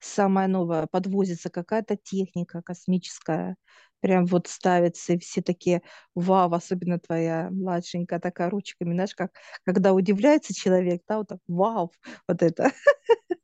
самое 0.00 0.48
новое, 0.48 0.86
подвозится 0.86 1.50
какая-то 1.50 1.96
техника 1.96 2.62
космическая, 2.62 3.56
прям 4.00 4.26
вот 4.26 4.46
ставится, 4.48 5.14
и 5.14 5.18
все 5.18 5.42
такие, 5.42 5.82
вау, 6.14 6.52
особенно 6.54 6.98
твоя 6.98 7.48
младшенькая 7.50 8.20
такая 8.20 8.50
ручками, 8.50 8.92
знаешь, 8.94 9.14
как 9.14 9.32
когда 9.64 9.92
удивляется 9.94 10.54
человек, 10.54 11.02
да, 11.08 11.18
вот 11.18 11.28
так, 11.28 11.38
вау, 11.48 11.92
вот 12.28 12.42
это, 12.42 12.72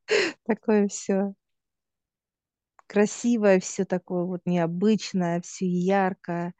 такое 0.47 0.88
все 0.88 1.35
красивое, 2.87 3.61
все 3.61 3.85
такое 3.85 4.25
вот 4.25 4.43
необычное, 4.45 5.41
все 5.41 5.67
яркое, 5.67 6.55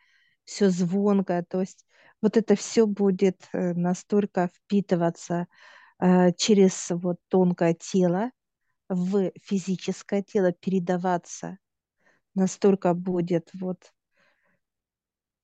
все 0.45 0.71
звонкое. 0.71 1.45
То 1.49 1.61
есть 1.61 1.87
вот 2.23 2.37
это 2.37 2.57
все 2.57 2.87
будет 2.87 3.49
э, 3.53 3.75
настолько 3.75 4.49
впитываться 4.55 5.47
э, 6.01 6.33
через 6.37 6.89
вот 6.91 7.19
тонкое 7.29 7.75
тело 7.75 8.31
в 8.95 9.33
физическое 9.43 10.23
тело, 10.23 10.53
передаваться. 10.53 11.59
Настолько 12.35 12.95
будет 12.95 13.51
вот 13.55 13.93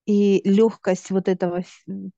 и 0.07 0.41
легкость 0.49 1.11
вот 1.11 1.29
этого, 1.29 1.65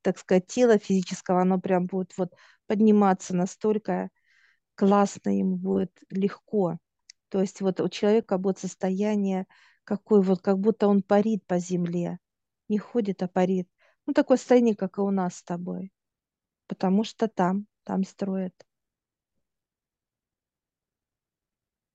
так 0.03 0.17
сказать, 0.19 0.47
тела 0.47 0.79
физического, 0.79 1.43
оно 1.43 1.61
прям 1.61 1.87
будет 1.87 2.17
вот 2.17 2.33
подниматься 2.67 3.35
настолько 3.35 4.11
классно, 4.77 5.37
ему 5.37 5.57
будет 5.57 5.93
легко. 6.09 6.79
То 7.31 7.41
есть 7.41 7.61
вот 7.61 7.81
у 7.81 7.89
человека 7.89 8.39
будет 8.39 8.59
состояние 8.59 9.47
какое 9.85 10.23
вот, 10.23 10.41
как 10.41 10.59
будто 10.61 10.87
он 10.87 11.03
парит 11.03 11.45
по 11.47 11.59
земле. 11.59 12.21
Не 12.69 12.79
ходит, 12.79 13.25
а 13.25 13.29
парит. 13.29 13.69
Ну, 14.07 14.13
такое 14.13 14.37
состояние, 14.37 14.77
как 14.77 14.99
и 14.99 15.01
у 15.01 15.11
нас 15.11 15.37
с 15.37 15.43
тобой. 15.43 15.93
Потому 16.69 17.03
что 17.03 17.27
там, 17.27 17.67
там 17.83 18.05
строят. 18.05 18.55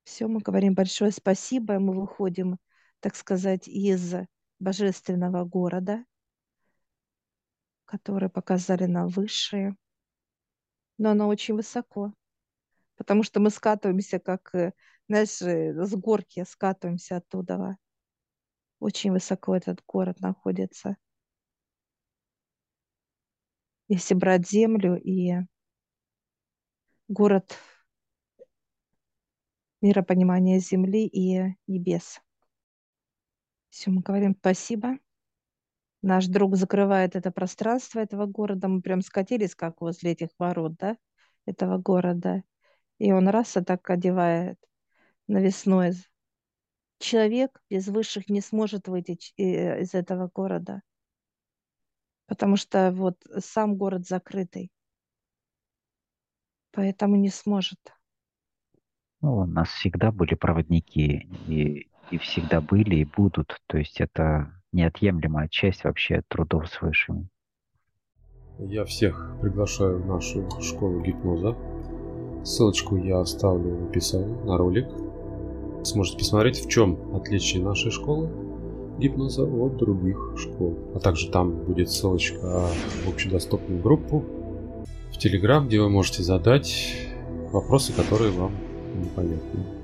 Все, 0.06 0.28
мы 0.28 0.40
говорим 0.40 0.76
большое 0.76 1.12
спасибо, 1.12 1.80
мы 1.80 2.00
выходим, 2.00 2.58
так 3.00 3.16
сказать, 3.16 3.68
из 3.68 4.14
божественного 4.60 5.46
города, 5.46 6.06
который 7.86 8.30
показали 8.30 8.86
нам 8.86 9.08
высшие. 9.08 9.76
Но 11.00 11.10
оно 11.10 11.28
очень 11.28 11.56
высоко, 11.56 12.14
потому 12.98 13.24
что 13.24 13.40
мы 13.40 13.50
скатываемся, 13.50 14.20
как 14.20 14.54
э, 14.54 14.74
знаешь, 15.10 15.42
э, 15.42 15.74
с 15.74 15.96
горки 15.96 16.46
скатываемся 16.48 17.18
оттуда. 17.18 17.76
Очень 18.80 19.12
высоко 19.12 19.56
этот 19.56 19.82
город 19.88 20.20
находится. 20.20 20.98
Если 23.88 24.14
брать 24.14 24.48
землю 24.48 25.02
и 25.02 25.34
город 27.08 27.58
миропонимания 29.86 30.60
земли 30.60 31.06
и 31.06 31.56
небес. 31.68 32.20
Все, 33.70 33.92
мы 33.92 34.02
говорим 34.02 34.36
спасибо. 34.40 34.98
Наш 36.02 36.26
друг 36.26 36.56
закрывает 36.56 37.16
это 37.16 37.32
пространство 37.32 38.00
этого 38.00 38.26
города. 38.26 38.68
Мы 38.68 38.82
прям 38.82 39.02
скатились, 39.02 39.54
как 39.56 39.82
возле 39.82 40.12
этих 40.12 40.30
ворот, 40.40 40.76
да, 40.78 40.98
этого 41.46 41.78
города. 41.78 42.44
И 42.98 43.12
он 43.12 43.28
раз 43.28 43.58
и 43.58 43.62
так 43.62 43.88
одевает 43.90 44.58
навесной. 45.28 45.94
Человек 46.98 47.62
без 47.70 47.88
высших 47.88 48.30
не 48.30 48.42
сможет 48.42 48.88
выйти 48.88 49.20
э, 49.38 49.82
из 49.82 49.94
этого 49.94 50.32
города, 50.34 50.82
потому 52.26 52.56
что 52.56 52.92
вот 52.92 53.18
сам 53.40 53.76
город 53.76 54.08
закрытый, 54.08 54.72
поэтому 56.72 57.18
не 57.18 57.30
сможет. 57.30 57.80
Ну, 59.22 59.38
у 59.38 59.46
нас 59.46 59.70
всегда 59.70 60.12
были 60.12 60.36
проводники, 60.36 61.30
и, 61.48 61.88
и 62.12 62.18
всегда 62.18 62.62
были, 62.62 62.98
и 62.98 63.06
будут. 63.06 63.62
То 63.68 63.78
есть 63.78 64.00
это 64.00 64.52
неотъемлемая 64.72 65.48
часть 65.48 65.84
вообще 65.84 66.22
трудов 66.28 66.68
с 66.70 66.82
высшими. 66.82 67.30
Я 68.60 68.86
всех 68.86 69.38
приглашаю 69.42 70.02
в 70.02 70.06
нашу 70.06 70.48
школу 70.62 71.02
гипноза. 71.02 71.56
Ссылочку 72.44 72.96
я 72.96 73.20
оставлю 73.20 73.76
в 73.76 73.90
описании 73.90 74.44
на 74.44 74.58
ролик. 74.58 74.88
Сможете 75.84 76.18
посмотреть, 76.18 76.64
в 76.64 76.70
чем 76.70 77.16
отличие 77.16 77.64
нашей 77.64 77.92
школы 77.92 78.30
гипноза 78.98 79.44
от 79.44 79.78
других 79.78 80.36
школ. 80.38 80.78
А 80.96 81.00
также 81.00 81.30
там 81.32 81.52
будет 81.66 81.90
ссылочка 81.90 82.70
в 83.06 83.10
общедоступную 83.10 83.82
группу 83.82 84.24
в 85.12 85.18
Телеграм, 85.18 85.68
где 85.68 85.82
вы 85.82 85.90
можете 85.90 86.24
задать 86.24 86.96
вопросы, 87.52 87.94
которые 87.94 88.32
вам 88.32 88.54
непонятны. 88.96 89.75